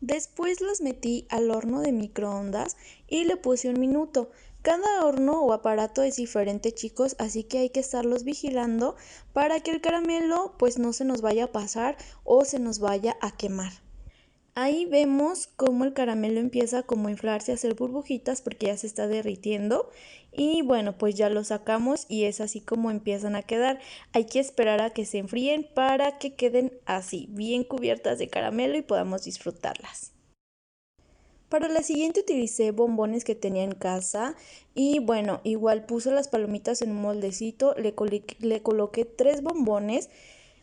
Después 0.00 0.60
las 0.60 0.80
metí 0.80 1.26
al 1.28 1.50
horno 1.50 1.80
de 1.80 1.92
microondas 1.92 2.76
y 3.06 3.24
le 3.24 3.36
puse 3.36 3.68
un 3.68 3.78
minuto. 3.78 4.30
Cada 4.62 5.06
horno 5.06 5.40
o 5.42 5.54
aparato 5.54 6.02
es 6.02 6.16
diferente 6.16 6.72
chicos, 6.72 7.16
así 7.18 7.44
que 7.44 7.58
hay 7.58 7.70
que 7.70 7.80
estarlos 7.80 8.24
vigilando 8.24 8.94
para 9.32 9.60
que 9.60 9.70
el 9.70 9.80
caramelo 9.80 10.54
pues 10.58 10.78
no 10.78 10.92
se 10.92 11.06
nos 11.06 11.22
vaya 11.22 11.44
a 11.44 11.52
pasar 11.52 11.96
o 12.24 12.44
se 12.44 12.58
nos 12.58 12.78
vaya 12.78 13.16
a 13.22 13.34
quemar. 13.34 13.72
Ahí 14.54 14.84
vemos 14.84 15.46
cómo 15.56 15.84
el 15.86 15.94
caramelo 15.94 16.40
empieza 16.40 16.82
como 16.82 17.08
a 17.08 17.10
inflarse, 17.10 17.52
a 17.52 17.54
hacer 17.54 17.74
burbujitas 17.74 18.42
porque 18.42 18.66
ya 18.66 18.76
se 18.76 18.86
está 18.86 19.06
derritiendo 19.06 19.88
y 20.30 20.60
bueno 20.60 20.98
pues 20.98 21.14
ya 21.14 21.30
lo 21.30 21.42
sacamos 21.42 22.04
y 22.10 22.24
es 22.24 22.42
así 22.42 22.60
como 22.60 22.90
empiezan 22.90 23.36
a 23.36 23.42
quedar. 23.42 23.78
Hay 24.12 24.26
que 24.26 24.40
esperar 24.40 24.82
a 24.82 24.90
que 24.90 25.06
se 25.06 25.16
enfríen 25.16 25.66
para 25.74 26.18
que 26.18 26.34
queden 26.34 26.78
así, 26.84 27.28
bien 27.30 27.64
cubiertas 27.64 28.18
de 28.18 28.28
caramelo 28.28 28.76
y 28.76 28.82
podamos 28.82 29.24
disfrutarlas. 29.24 30.12
Para 31.50 31.68
la 31.68 31.82
siguiente 31.82 32.20
utilicé 32.20 32.70
bombones 32.70 33.24
que 33.24 33.34
tenía 33.34 33.64
en 33.64 33.72
casa 33.72 34.36
y 34.72 35.00
bueno, 35.00 35.40
igual 35.42 35.84
puse 35.84 36.12
las 36.12 36.28
palomitas 36.28 36.80
en 36.80 36.92
un 36.92 37.02
moldecito, 37.02 37.74
le, 37.74 37.92
le 38.38 38.62
coloqué 38.62 39.04
tres 39.04 39.42
bombones 39.42 40.10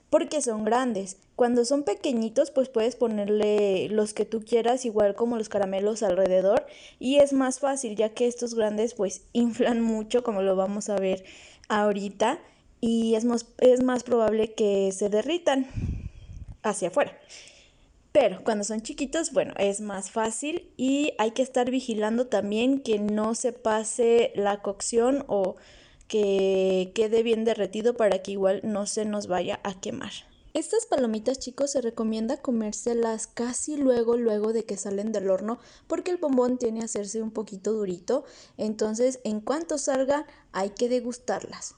porque 0.10 0.42
son 0.42 0.64
grandes. 0.64 1.18
Cuando 1.36 1.66
son 1.66 1.84
pequeñitos, 1.84 2.52
pues 2.52 2.70
puedes 2.70 2.96
ponerle 2.96 3.90
los 3.90 4.14
que 4.14 4.24
tú 4.24 4.46
quieras, 4.46 4.86
igual 4.86 5.14
como 5.14 5.36
los 5.38 5.50
caramelos 5.50 6.04
alrededor, 6.04 6.66
y 7.00 7.18
es 7.18 7.34
más 7.34 7.60
fácil, 7.60 7.98
ya 7.98 8.14
que 8.14 8.26
estos 8.26 8.56
grandes 8.56 8.94
pues 8.94 9.24
inflan 9.34 9.82
mucho, 9.82 10.24
como 10.24 10.42
lo 10.42 10.56
vamos 10.56 10.88
a 10.88 10.96
ver 10.96 11.26
ahorita, 11.68 12.40
y 12.80 13.16
es 13.16 13.26
más, 13.26 13.46
es 13.58 13.84
más 13.84 14.04
probable 14.04 14.54
que 14.54 14.94
se 14.94 15.10
derritan 15.10 15.68
hacia 16.64 16.88
afuera. 16.88 17.12
Pero 18.20 18.44
cuando 18.44 18.64
son 18.64 18.82
chiquitos, 18.82 19.32
bueno, 19.32 19.54
es 19.60 19.80
más 19.80 20.10
fácil 20.10 20.72
y 20.76 21.14
hay 21.20 21.34
que 21.34 21.44
estar 21.44 21.70
vigilando 21.70 22.26
también 22.26 22.80
que 22.80 22.98
no 22.98 23.36
se 23.36 23.54
pase 23.54 24.32
la 24.34 24.64
cocción 24.64 25.24
o 25.28 25.56
que 26.08 26.92
quede 26.96 27.22
bien 27.22 27.44
derretido 27.44 27.96
para 27.96 28.24
que 28.24 28.32
igual 28.32 28.62
no 28.64 28.88
se 28.88 29.06
nos 29.06 29.28
vaya 29.28 29.60
a 29.62 29.80
quemar. 29.80 30.10
Estas 30.56 30.88
palomitas 30.88 31.38
chicos 31.38 31.74
se 31.74 31.82
recomienda 31.82 32.42
comérselas 32.42 33.28
casi 33.28 33.78
luego 33.78 34.18
luego 34.18 34.52
de 34.52 34.66
que 34.66 34.78
salen 34.78 35.12
del 35.12 35.30
horno 35.30 35.60
porque 35.86 36.10
el 36.10 36.18
bombón 36.18 36.58
tiene 36.58 36.82
a 36.82 36.86
hacerse 36.86 37.22
un 37.22 37.30
poquito 37.30 37.72
durito, 37.72 38.26
entonces 38.58 39.20
en 39.26 39.42
cuanto 39.42 39.78
salga 39.78 40.26
hay 40.54 40.72
que 40.72 40.90
degustarlas. 40.90 41.76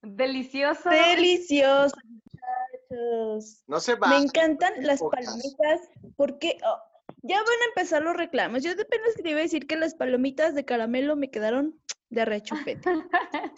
Delicioso. 0.00 0.88
Delicioso. 0.88 1.94
No 3.66 3.80
se 3.80 3.94
va. 3.94 4.08
Me 4.08 4.18
encantan 4.18 4.74
las 4.84 5.00
palomitas 5.00 5.80
porque 6.16 6.58
oh, 6.64 6.78
ya 7.22 7.36
van 7.36 7.46
a 7.46 7.68
empezar 7.68 8.02
los 8.02 8.16
reclamos. 8.16 8.62
Yo 8.62 8.74
de 8.74 8.82
apenas 8.82 9.14
te 9.14 9.30
iba 9.30 9.38
a 9.38 9.42
decir 9.42 9.66
que 9.66 9.76
las 9.76 9.94
palomitas 9.94 10.54
de 10.54 10.64
caramelo 10.64 11.16
me 11.16 11.30
quedaron 11.30 11.78
de 12.10 12.24
rechupete. 12.26 12.82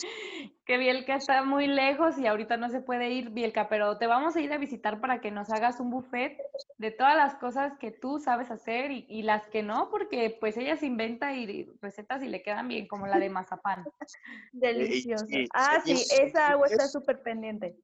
que 0.64 0.78
Bielka 0.78 1.16
está 1.16 1.42
muy 1.42 1.66
lejos 1.66 2.18
y 2.18 2.26
ahorita 2.26 2.56
no 2.56 2.70
se 2.70 2.80
puede 2.80 3.10
ir, 3.10 3.30
Bielka, 3.30 3.68
pero 3.68 3.98
te 3.98 4.06
vamos 4.06 4.36
a 4.36 4.40
ir 4.40 4.52
a 4.52 4.58
visitar 4.58 5.00
para 5.00 5.20
que 5.20 5.30
nos 5.30 5.50
hagas 5.50 5.80
un 5.80 5.90
buffet 5.90 6.38
de 6.78 6.90
todas 6.92 7.16
las 7.16 7.34
cosas 7.34 7.72
que 7.78 7.90
tú 7.90 8.20
sabes 8.20 8.50
hacer 8.50 8.92
y, 8.92 9.22
las 9.22 9.48
que 9.48 9.62
no, 9.62 9.90
porque 9.90 10.36
pues 10.38 10.56
ella 10.56 10.76
se 10.76 10.86
inventa 10.86 11.34
y, 11.34 11.64
recetas 11.82 12.22
y 12.22 12.28
le 12.28 12.42
quedan 12.42 12.68
bien, 12.68 12.86
como 12.86 13.06
la 13.06 13.18
de 13.18 13.28
mazapán. 13.28 13.84
Delicioso. 14.52 15.26
ah, 15.52 15.80
sí, 15.84 16.04
esa 16.20 16.48
agua 16.48 16.68
está 16.68 16.86
súper 16.86 17.22
pendiente 17.22 17.76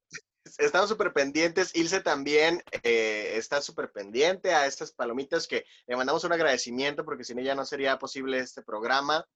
estamos 0.58 0.88
súper 0.88 1.12
pendientes. 1.12 1.74
Ilse 1.74 2.00
también 2.00 2.62
eh, 2.82 3.32
está 3.36 3.60
súper 3.60 3.90
pendiente 3.92 4.54
a 4.54 4.66
estas 4.66 4.92
palomitas 4.92 5.46
que 5.46 5.64
le 5.86 5.96
mandamos 5.96 6.24
un 6.24 6.32
agradecimiento 6.32 7.04
porque 7.04 7.24
sin 7.24 7.38
ella 7.38 7.54
no 7.54 7.64
sería 7.64 7.98
posible 7.98 8.38
este 8.38 8.62
programa. 8.62 9.26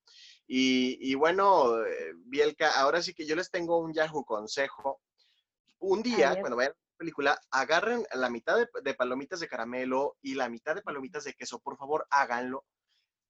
Y, 0.46 1.14
bueno, 1.14 1.82
eh, 1.84 2.12
Bielka, 2.26 2.78
ahora 2.78 3.02
sí 3.02 3.14
que 3.14 3.26
yo 3.26 3.34
les 3.34 3.50
tengo 3.50 3.78
un 3.78 3.94
Yahoo 3.94 4.24
consejo. 4.24 5.00
Un 5.78 6.02
día, 6.02 6.38
cuando 6.38 6.56
vayan 6.56 6.72
a 6.72 6.74
la 6.74 6.98
película, 6.98 7.40
agarren 7.50 8.06
la 8.12 8.28
mitad 8.28 8.56
de, 8.56 8.68
de, 8.82 8.94
palomitas 8.94 9.40
de 9.40 9.48
caramelo 9.48 10.16
y 10.20 10.34
la 10.34 10.48
mitad 10.48 10.74
de 10.74 10.82
palomitas 10.82 11.24
de 11.24 11.34
queso. 11.34 11.60
Por 11.60 11.76
favor, 11.76 12.06
háganlo. 12.10 12.64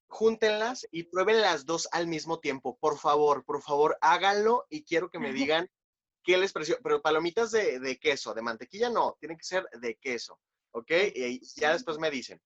Júntenlas 0.07 0.87
y 0.91 1.03
prueben 1.03 1.41
las 1.41 1.65
dos 1.65 1.87
al 1.91 2.07
mismo 2.07 2.39
tiempo. 2.39 2.77
Por 2.79 2.97
favor, 2.97 3.43
por 3.45 3.61
favor, 3.61 3.97
háganlo 4.01 4.65
y 4.69 4.83
quiero 4.83 5.09
que 5.09 5.19
me 5.19 5.31
digan 5.33 5.69
qué 6.25 6.37
les 6.37 6.51
pareció. 6.51 6.77
Pero 6.83 7.01
palomitas 7.01 7.51
de, 7.51 7.79
de 7.79 7.97
queso, 7.97 8.33
de 8.33 8.41
mantequilla 8.41 8.89
no, 8.89 9.15
tienen 9.19 9.37
que 9.37 9.45
ser 9.45 9.65
de 9.79 9.95
queso. 9.95 10.39
¿Ok? 10.71 10.91
Y 11.15 11.39
ya 11.55 11.71
después 11.71 11.97
me 11.97 12.11
dicen. 12.11 12.41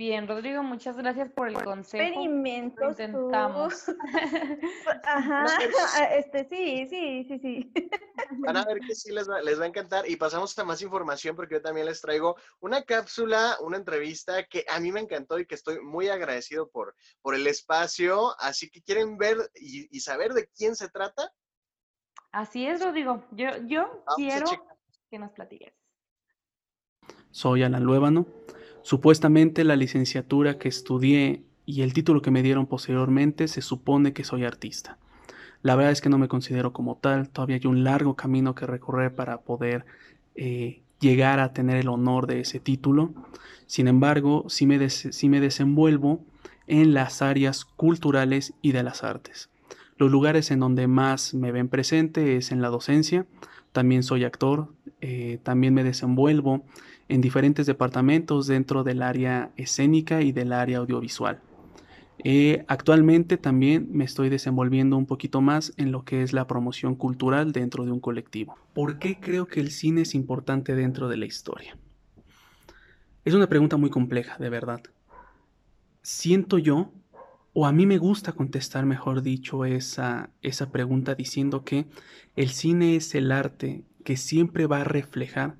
Bien, 0.00 0.26
Rodrigo, 0.26 0.62
muchas 0.62 0.96
gracias 0.96 1.30
por 1.30 1.48
el 1.48 1.62
consejo. 1.62 2.02
Experimentos. 2.02 2.88
intentamos. 2.92 3.84
Ajá, 5.04 5.46
este, 6.16 6.48
sí, 6.48 6.86
sí, 6.88 7.24
sí, 7.28 7.38
sí. 7.38 7.72
Van 8.38 8.56
a 8.56 8.64
ver 8.64 8.80
que 8.80 8.94
sí 8.94 9.12
les 9.12 9.28
va, 9.28 9.42
les 9.42 9.60
va 9.60 9.64
a 9.64 9.68
encantar 9.68 10.08
y 10.08 10.16
pasamos 10.16 10.58
a 10.58 10.64
más 10.64 10.80
información 10.80 11.36
porque 11.36 11.56
yo 11.56 11.60
también 11.60 11.84
les 11.84 12.00
traigo 12.00 12.36
una 12.60 12.82
cápsula, 12.84 13.58
una 13.60 13.76
entrevista 13.76 14.44
que 14.44 14.64
a 14.70 14.80
mí 14.80 14.90
me 14.90 15.00
encantó 15.00 15.38
y 15.38 15.44
que 15.44 15.54
estoy 15.54 15.80
muy 15.82 16.08
agradecido 16.08 16.70
por, 16.70 16.94
por 17.20 17.34
el 17.34 17.46
espacio. 17.46 18.34
Así 18.40 18.70
que 18.70 18.80
quieren 18.80 19.18
ver 19.18 19.36
y, 19.54 20.00
saber 20.00 20.32
de 20.32 20.48
quién 20.56 20.76
se 20.76 20.88
trata. 20.88 21.30
Así 22.32 22.66
es, 22.66 22.82
Rodrigo. 22.82 23.24
Yo, 23.32 23.48
yo 23.66 24.04
quiero 24.16 24.46
que 25.10 25.18
nos 25.18 25.32
platiques. 25.32 25.72
Soy 27.30 27.62
Alan 27.62 27.84
Luébano 27.84 28.26
Supuestamente 28.82 29.64
la 29.64 29.76
licenciatura 29.76 30.58
que 30.58 30.68
estudié 30.68 31.42
y 31.66 31.82
el 31.82 31.92
título 31.92 32.22
que 32.22 32.30
me 32.30 32.42
dieron 32.42 32.66
posteriormente 32.66 33.46
se 33.46 33.60
supone 33.60 34.12
que 34.12 34.24
soy 34.24 34.44
artista. 34.44 34.98
La 35.62 35.76
verdad 35.76 35.92
es 35.92 36.00
que 36.00 36.08
no 36.08 36.18
me 36.18 36.28
considero 36.28 36.72
como 36.72 36.96
tal, 36.96 37.28
todavía 37.28 37.56
hay 37.56 37.66
un 37.66 37.84
largo 37.84 38.16
camino 38.16 38.54
que 38.54 38.66
recorrer 38.66 39.14
para 39.14 39.42
poder 39.42 39.84
eh, 40.34 40.80
llegar 40.98 41.38
a 41.38 41.52
tener 41.52 41.76
el 41.76 41.88
honor 41.88 42.26
de 42.26 42.40
ese 42.40 42.60
título. 42.60 43.12
Sin 43.66 43.86
embargo, 43.86 44.46
sí 44.48 44.66
me, 44.66 44.88
sí 44.88 45.28
me 45.28 45.40
desenvuelvo 45.40 46.24
en 46.66 46.94
las 46.94 47.20
áreas 47.20 47.66
culturales 47.66 48.54
y 48.62 48.72
de 48.72 48.82
las 48.82 49.04
artes. 49.04 49.50
Los 50.00 50.10
lugares 50.10 50.50
en 50.50 50.60
donde 50.60 50.86
más 50.86 51.34
me 51.34 51.52
ven 51.52 51.68
presente 51.68 52.38
es 52.38 52.52
en 52.52 52.62
la 52.62 52.70
docencia, 52.70 53.26
también 53.72 54.02
soy 54.02 54.24
actor, 54.24 54.72
eh, 55.02 55.38
también 55.42 55.74
me 55.74 55.84
desenvuelvo 55.84 56.64
en 57.10 57.20
diferentes 57.20 57.66
departamentos 57.66 58.46
dentro 58.46 58.82
del 58.82 59.02
área 59.02 59.50
escénica 59.58 60.22
y 60.22 60.32
del 60.32 60.54
área 60.54 60.78
audiovisual. 60.78 61.42
Eh, 62.24 62.64
actualmente 62.66 63.36
también 63.36 63.88
me 63.92 64.04
estoy 64.04 64.30
desenvolviendo 64.30 64.96
un 64.96 65.04
poquito 65.04 65.42
más 65.42 65.74
en 65.76 65.92
lo 65.92 66.02
que 66.02 66.22
es 66.22 66.32
la 66.32 66.46
promoción 66.46 66.94
cultural 66.94 67.52
dentro 67.52 67.84
de 67.84 67.92
un 67.92 68.00
colectivo. 68.00 68.56
¿Por 68.72 68.98
qué 68.98 69.20
creo 69.20 69.48
que 69.48 69.60
el 69.60 69.70
cine 69.70 70.00
es 70.00 70.14
importante 70.14 70.74
dentro 70.74 71.10
de 71.10 71.18
la 71.18 71.26
historia? 71.26 71.76
Es 73.26 73.34
una 73.34 73.50
pregunta 73.50 73.76
muy 73.76 73.90
compleja, 73.90 74.38
de 74.38 74.48
verdad. 74.48 74.80
Siento 76.00 76.56
yo, 76.56 76.90
o 77.52 77.66
a 77.66 77.72
mí 77.72 77.86
me 77.86 77.98
gusta 77.98 78.32
contestar, 78.32 78.86
mejor 78.86 79.22
dicho, 79.22 79.64
esa, 79.64 80.30
esa 80.42 80.70
pregunta 80.70 81.14
diciendo 81.14 81.64
que 81.64 81.86
el 82.36 82.50
cine 82.50 82.96
es 82.96 83.14
el 83.14 83.32
arte 83.32 83.84
que 84.04 84.16
siempre 84.16 84.66
va 84.66 84.82
a 84.82 84.84
reflejar 84.84 85.56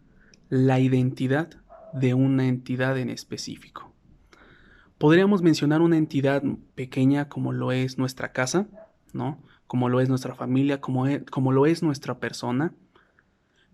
la 0.49 0.79
identidad 0.81 1.51
de 1.93 2.15
una 2.15 2.47
entidad 2.47 2.97
en 2.99 3.11
específico. 3.11 3.93
Podríamos 4.99 5.43
mencionar 5.43 5.81
una 5.81 5.97
entidad 5.97 6.43
pequeña 6.75 7.29
como 7.29 7.53
lo 7.53 7.73
es 7.73 7.99
nuestra 7.99 8.33
casa, 8.33 8.69
¿no? 9.13 9.43
Como 9.67 9.89
lo 9.89 10.01
es 10.01 10.09
nuestra 10.09 10.35
familia, 10.35 10.81
como, 10.81 11.07
e, 11.07 11.25
como 11.25 11.53
lo 11.53 11.67
es 11.67 11.83
nuestra 11.83 12.19
persona, 12.19 12.75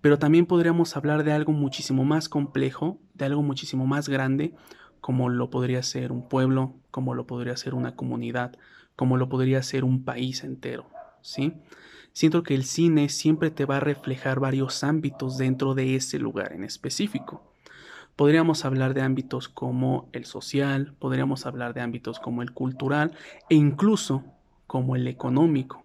pero 0.01 0.19
también 0.19 0.47
podríamos 0.47 0.97
hablar 0.97 1.25
de 1.25 1.33
algo 1.33 1.53
muchísimo 1.53 2.05
más 2.05 2.29
complejo, 2.29 3.01
de 3.15 3.25
algo 3.25 3.43
muchísimo 3.43 3.87
más 3.87 4.09
grande, 4.09 4.55
como 5.07 5.29
lo 5.29 5.51
podría 5.51 5.85
ser 5.85 6.11
un 6.11 6.29
pueblo, 6.29 6.75
como 6.91 7.15
lo 7.15 7.29
podría 7.29 7.57
ser 7.57 7.75
una 7.75 7.95
comunidad, 7.95 8.57
como 8.97 9.17
lo 9.17 9.29
podría 9.29 9.63
ser 9.63 9.85
un 9.85 10.03
país 10.03 10.43
entero, 10.43 10.85
¿sí? 11.23 11.53
siento 12.13 12.43
que 12.43 12.57
el 12.57 12.65
cine 12.65 13.09
siempre 13.09 13.53
te 13.53 13.67
va 13.67 13.77
a 13.77 13.81
reflejar 13.81 14.41
varios 14.41 14.83
ámbitos 14.83 15.39
dentro 15.39 15.77
de 15.77 15.95
ese 15.95 16.19
lugar 16.19 16.53
en 16.55 16.65
específico. 16.65 17.41
Podríamos 18.17 18.65
hablar 18.65 18.95
de 18.95 19.03
ámbitos 19.03 19.49
como 19.49 20.09
el 20.11 20.25
social, 20.25 20.93
podríamos 20.99 21.47
hablar 21.47 21.73
de 21.73 21.83
ámbitos 21.83 22.19
como 22.19 22.43
el 22.43 22.51
cultural 22.51 23.13
e 23.49 23.55
incluso 23.55 24.25
como 24.67 24.97
el 24.97 25.07
económico. 25.07 25.85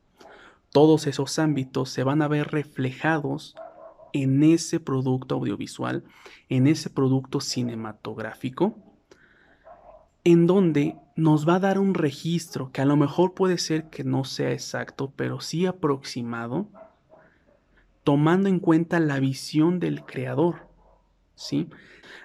Todos 0.72 1.06
esos 1.06 1.38
ámbitos 1.38 1.92
se 1.92 2.04
van 2.04 2.24
a 2.24 2.28
ver 2.28 2.48
reflejados 2.48 3.54
en 4.14 4.42
ese 4.42 4.80
producto 4.80 5.36
audiovisual, 5.36 6.06
en 6.50 6.66
ese 6.66 6.90
producto 6.90 7.40
cinematográfico 7.40 8.80
en 10.24 10.48
donde 10.48 10.96
nos 11.16 11.48
va 11.48 11.56
a 11.56 11.60
dar 11.60 11.80
un 11.80 11.94
registro 11.94 12.72
que 12.72 12.82
a 12.82 12.86
lo 12.86 12.96
mejor 12.96 13.34
puede 13.34 13.58
ser 13.58 13.90
que 13.90 14.04
no 14.04 14.24
sea 14.24 14.52
exacto, 14.52 15.12
pero 15.16 15.40
sí 15.40 15.66
aproximado, 15.66 16.68
tomando 18.04 18.50
en 18.50 18.60
cuenta 18.60 19.00
la 19.00 19.20
visión 19.20 19.80
del 19.80 20.04
creador. 20.04 20.68
¿sí? 21.36 21.70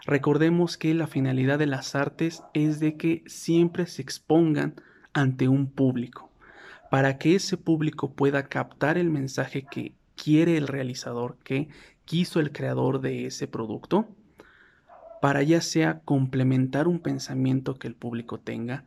Recordemos 0.05 0.77
que 0.77 0.95
la 0.95 1.07
finalidad 1.07 1.59
de 1.59 1.67
las 1.67 1.95
artes 1.95 2.43
es 2.55 2.81
de 2.81 2.97
que 2.97 3.23
siempre 3.27 3.87
se 3.87 4.03
expongan 4.03 4.75
ante 5.13 5.49
un 5.49 5.71
público, 5.71 6.31
para 6.91 7.19
que 7.19 7.35
ese 7.35 7.57
público 7.57 8.13
pueda 8.13 8.45
captar 8.45 8.99
el 8.99 9.11
mensaje 9.11 9.67
que 9.69 9.95
quiere 10.15 10.57
el 10.57 10.69
realizador, 10.69 11.39
que 11.43 11.69
quiso 12.05 12.41
el 12.41 12.53
creador 12.53 13.01
de 13.01 13.27
ese 13.27 13.49
producto 13.49 14.07
para 15.27 15.43
ya 15.43 15.61
sea 15.61 16.03
complementar 16.05 16.87
un 16.87 17.01
pensamiento 17.01 17.81
que 17.81 17.89
el 17.89 17.97
público 17.97 18.39
tenga, 18.39 18.85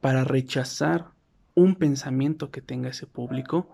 para 0.00 0.22
rechazar 0.22 1.06
un 1.56 1.74
pensamiento 1.74 2.52
que 2.52 2.62
tenga 2.62 2.90
ese 2.90 3.08
público, 3.08 3.68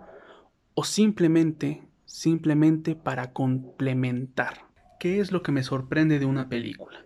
o 0.72 0.84
simplemente, 0.84 1.82
simplemente 2.06 2.94
para 2.94 3.34
complementar. 3.34 4.64
¿Qué 4.98 5.20
es 5.20 5.32
lo 5.32 5.42
que 5.42 5.52
me 5.52 5.62
sorprende 5.62 6.18
de 6.18 6.24
una 6.24 6.48
película? 6.48 7.04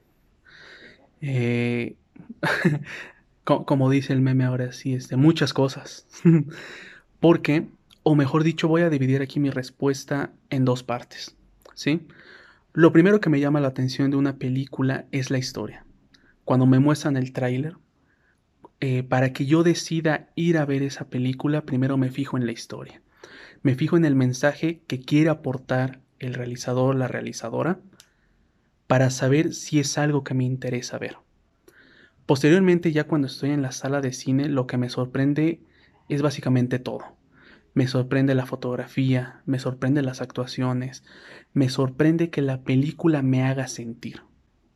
Eh, 1.21 1.97
como 3.43 3.91
dice 3.91 4.13
el 4.13 4.21
meme 4.21 4.45
ahora 4.45 4.71
sí, 4.71 4.95
este, 4.95 5.17
muchas 5.17 5.53
cosas. 5.53 6.07
Porque, 7.19 7.67
o 8.05 8.15
mejor 8.15 8.45
dicho, 8.45 8.69
voy 8.69 8.83
a 8.83 8.89
dividir 8.89 9.21
aquí 9.21 9.41
mi 9.41 9.51
respuesta 9.51 10.31
en 10.49 10.65
dos 10.65 10.85
partes. 10.85 11.37
¿sí? 11.75 12.07
Lo 12.75 12.91
primero 12.91 13.21
que 13.21 13.29
me 13.29 13.39
llama 13.39 13.61
la 13.61 13.69
atención 13.69 14.11
de 14.11 14.17
una 14.17 14.39
película 14.39 15.05
es 15.13 15.31
la 15.31 15.37
historia. 15.37 15.85
Cuando 16.47 16.65
me 16.65 16.79
muestran 16.79 17.19
el 17.19 17.35
tráiler, 17.35 17.77
eh, 18.81 19.03
para 19.03 19.35
que 19.35 19.45
yo 19.45 19.63
decida 19.63 20.31
ir 20.37 20.57
a 20.57 20.65
ver 20.65 20.83
esa 20.83 21.11
película, 21.11 21.67
primero 21.67 21.99
me 21.99 22.09
fijo 22.09 22.39
en 22.39 22.47
la 22.47 22.53
historia. 22.53 23.03
Me 23.63 23.75
fijo 23.75 23.99
en 23.99 24.07
el 24.07 24.15
mensaje 24.15 24.81
que 24.87 25.01
quiere 25.01 25.29
aportar 25.29 26.01
el 26.19 26.33
realizador 26.33 26.95
la 26.95 27.09
realizadora 27.09 27.79
para 28.87 29.11
saber 29.11 29.53
si 29.53 29.79
es 29.79 29.99
algo 29.99 30.25
que 30.25 30.33
me 30.33 30.45
interesa 30.45 30.99
ver. 30.99 31.19
Posteriormente, 32.25 32.91
ya 32.91 33.05
cuando 33.05 33.27
estoy 33.27 33.51
en 33.51 33.61
la 33.61 33.73
sala 33.73 34.01
de 34.01 34.15
cine, 34.15 34.49
lo 34.49 34.67
que 34.67 34.79
me 34.79 34.89
sorprende 34.89 35.61
es 36.09 36.23
básicamente 36.23 36.79
todo. 36.79 37.19
Me 37.75 37.87
sorprende 37.87 38.35
la 38.35 38.47
fotografía, 38.47 39.41
me 39.47 39.59
sorprende 39.59 40.03
las 40.03 40.21
actuaciones, 40.21 41.05
me 41.55 41.69
sorprende 41.69 42.31
que 42.31 42.43
la 42.43 42.63
película 42.63 43.23
me 43.23 43.45
haga 43.45 43.67
sentir. 43.67 44.23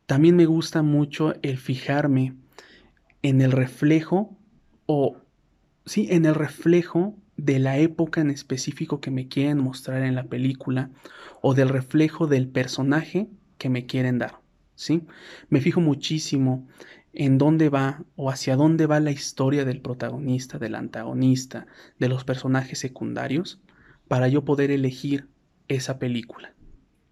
También 0.07 0.35
me 0.35 0.45
gusta 0.45 0.81
mucho 0.81 1.33
el 1.43 1.57
fijarme 1.57 2.33
en 3.21 3.41
el 3.41 3.51
reflejo 3.51 4.37
o 4.85 5.17
sí, 5.85 6.07
en 6.09 6.25
el 6.25 6.33
reflejo 6.35 7.15
de 7.35 7.59
la 7.59 7.77
época 7.77 8.21
en 8.21 8.31
específico 8.31 8.99
que 8.99 9.11
me 9.11 9.27
quieren 9.27 9.59
mostrar 9.59 10.03
en 10.03 10.15
la 10.15 10.23
película 10.23 10.89
o 11.41 11.53
del 11.53 11.69
reflejo 11.69 12.25
del 12.25 12.47
personaje 12.47 13.29
que 13.57 13.69
me 13.69 13.85
quieren 13.85 14.17
dar, 14.17 14.39
¿sí? 14.75 15.03
Me 15.49 15.61
fijo 15.61 15.81
muchísimo 15.81 16.67
en 17.19 17.39
dónde 17.39 17.69
va 17.69 18.03
o 18.15 18.29
hacia 18.29 18.55
dónde 18.55 18.85
va 18.85 18.99
la 18.99 19.09
historia 19.09 19.65
del 19.65 19.81
protagonista, 19.81 20.59
del 20.59 20.75
antagonista, 20.75 21.65
de 21.97 22.09
los 22.09 22.23
personajes 22.23 22.77
secundarios, 22.77 23.59
para 24.07 24.27
yo 24.27 24.45
poder 24.45 24.69
elegir 24.69 25.27
esa 25.67 25.97
película. 25.97 26.53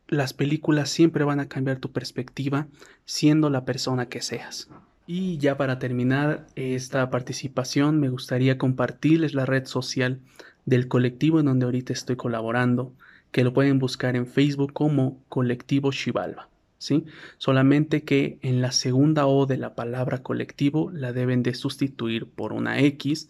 Las 0.08 0.34
películas 0.34 0.91
siempre 0.91 1.24
van 1.24 1.39
a 1.39 1.50
cambiar 1.50 1.80
tu 1.80 1.91
perspectiva 1.91 2.68
siendo 3.06 3.50
la 3.50 3.65
persona 3.65 4.08
que 4.08 4.22
seas. 4.22 4.70
Y 5.08 5.39
ya 5.39 5.58
para 5.58 5.80
terminar 5.80 6.46
esta 6.54 7.10
participación 7.10 8.00
me 8.00 8.10
gustaría 8.10 8.60
compartirles 8.60 9.34
la 9.34 9.48
red 9.48 9.65
social 9.65 10.20
del 10.65 10.88
colectivo 10.88 11.39
en 11.39 11.48
donde 11.48 11.65
ahorita 11.65 11.94
estoy 11.94 12.15
colaborando, 12.15 12.94
que 13.32 13.44
lo 13.44 13.54
pueden 13.54 13.80
buscar 13.80 14.15
en 14.15 14.28
Facebook 14.28 14.72
como 14.72 15.20
Colectivo 15.30 15.91
Chivalva. 15.91 16.48
¿Sí? 16.77 17.05
Solamente 17.38 18.03
que 18.03 18.39
en 18.41 18.61
la 18.61 18.71
segunda 18.71 19.27
O 19.27 19.45
de 19.45 19.57
la 19.57 19.75
palabra 19.75 20.23
colectivo 20.23 20.91
la 20.91 21.13
deben 21.13 21.43
de 21.43 21.53
sustituir 21.53 22.27
por 22.27 22.53
una 22.53 22.79
X, 22.79 23.29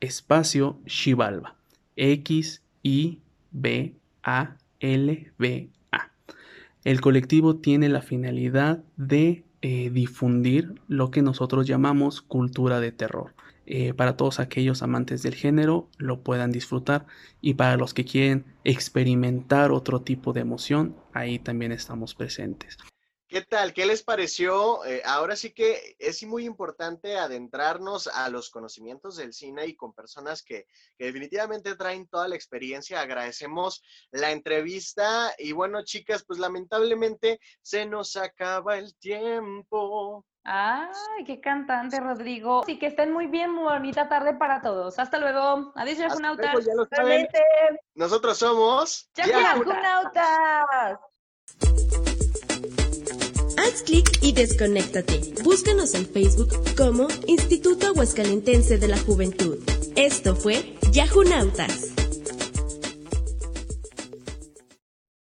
espacio 0.00 0.78
Xibalba. 0.86 1.56
X, 1.96 2.62
I, 2.82 3.20
B, 3.50 3.94
A, 4.22 4.56
L, 4.80 5.32
B, 5.38 5.68
A. 5.92 6.10
El 6.84 7.00
colectivo 7.00 7.56
tiene 7.56 7.88
la 7.88 8.00
finalidad 8.00 8.82
de 8.96 9.44
eh, 9.62 9.90
difundir 9.90 10.74
lo 10.88 11.10
que 11.10 11.20
nosotros 11.20 11.66
llamamos 11.66 12.22
cultura 12.22 12.80
de 12.80 12.92
terror. 12.92 13.34
Eh, 13.72 13.94
para 13.94 14.16
todos 14.16 14.40
aquellos 14.40 14.82
amantes 14.82 15.22
del 15.22 15.36
género 15.36 15.88
lo 15.96 16.24
puedan 16.24 16.50
disfrutar 16.50 17.06
y 17.40 17.54
para 17.54 17.76
los 17.76 17.94
que 17.94 18.04
quieren 18.04 18.44
experimentar 18.64 19.70
otro 19.70 20.00
tipo 20.00 20.32
de 20.32 20.40
emoción, 20.40 20.96
ahí 21.12 21.38
también 21.38 21.70
estamos 21.70 22.16
presentes. 22.16 22.78
¿Qué 23.30 23.42
tal? 23.42 23.72
¿Qué 23.72 23.86
les 23.86 24.02
pareció? 24.02 24.84
Eh, 24.84 25.02
ahora 25.04 25.36
sí 25.36 25.52
que 25.52 25.94
es 26.00 26.20
muy 26.24 26.44
importante 26.44 27.16
adentrarnos 27.16 28.08
a 28.08 28.28
los 28.28 28.50
conocimientos 28.50 29.16
del 29.16 29.32
cine 29.32 29.66
y 29.66 29.76
con 29.76 29.94
personas 29.94 30.42
que, 30.42 30.66
que, 30.98 31.04
definitivamente 31.04 31.76
traen 31.76 32.08
toda 32.08 32.26
la 32.26 32.34
experiencia. 32.34 33.00
Agradecemos 33.00 33.84
la 34.10 34.32
entrevista 34.32 35.32
y 35.38 35.52
bueno, 35.52 35.84
chicas, 35.84 36.24
pues 36.26 36.40
lamentablemente 36.40 37.38
se 37.62 37.86
nos 37.86 38.16
acaba 38.16 38.78
el 38.78 38.96
tiempo. 38.96 40.26
Ay, 40.42 41.22
qué 41.24 41.40
cantante, 41.40 42.00
Rodrigo. 42.00 42.64
Sí, 42.66 42.80
que 42.80 42.86
estén 42.86 43.12
muy 43.12 43.28
bien, 43.28 43.52
muy 43.52 43.62
bonita 43.62 44.08
tarde 44.08 44.34
para 44.34 44.60
todos. 44.60 44.98
Hasta 44.98 45.18
luego. 45.18 45.72
Adiós, 45.76 45.98
Yajunautas. 45.98 46.52
Nosotros 47.94 48.38
somos 48.38 49.08
Yajunautas. 49.14 50.98
Haz 53.60 53.82
clic 53.82 54.18
y 54.22 54.32
desconéctate. 54.32 55.20
Búscanos 55.44 55.94
en 55.94 56.06
Facebook 56.06 56.48
como 56.78 57.08
Instituto 57.26 57.88
Aguascalentense 57.88 58.78
de 58.78 58.88
la 58.88 58.98
Juventud. 58.98 59.58
Esto 59.96 60.34
fue 60.34 60.76
Yajunautas. 60.92 61.99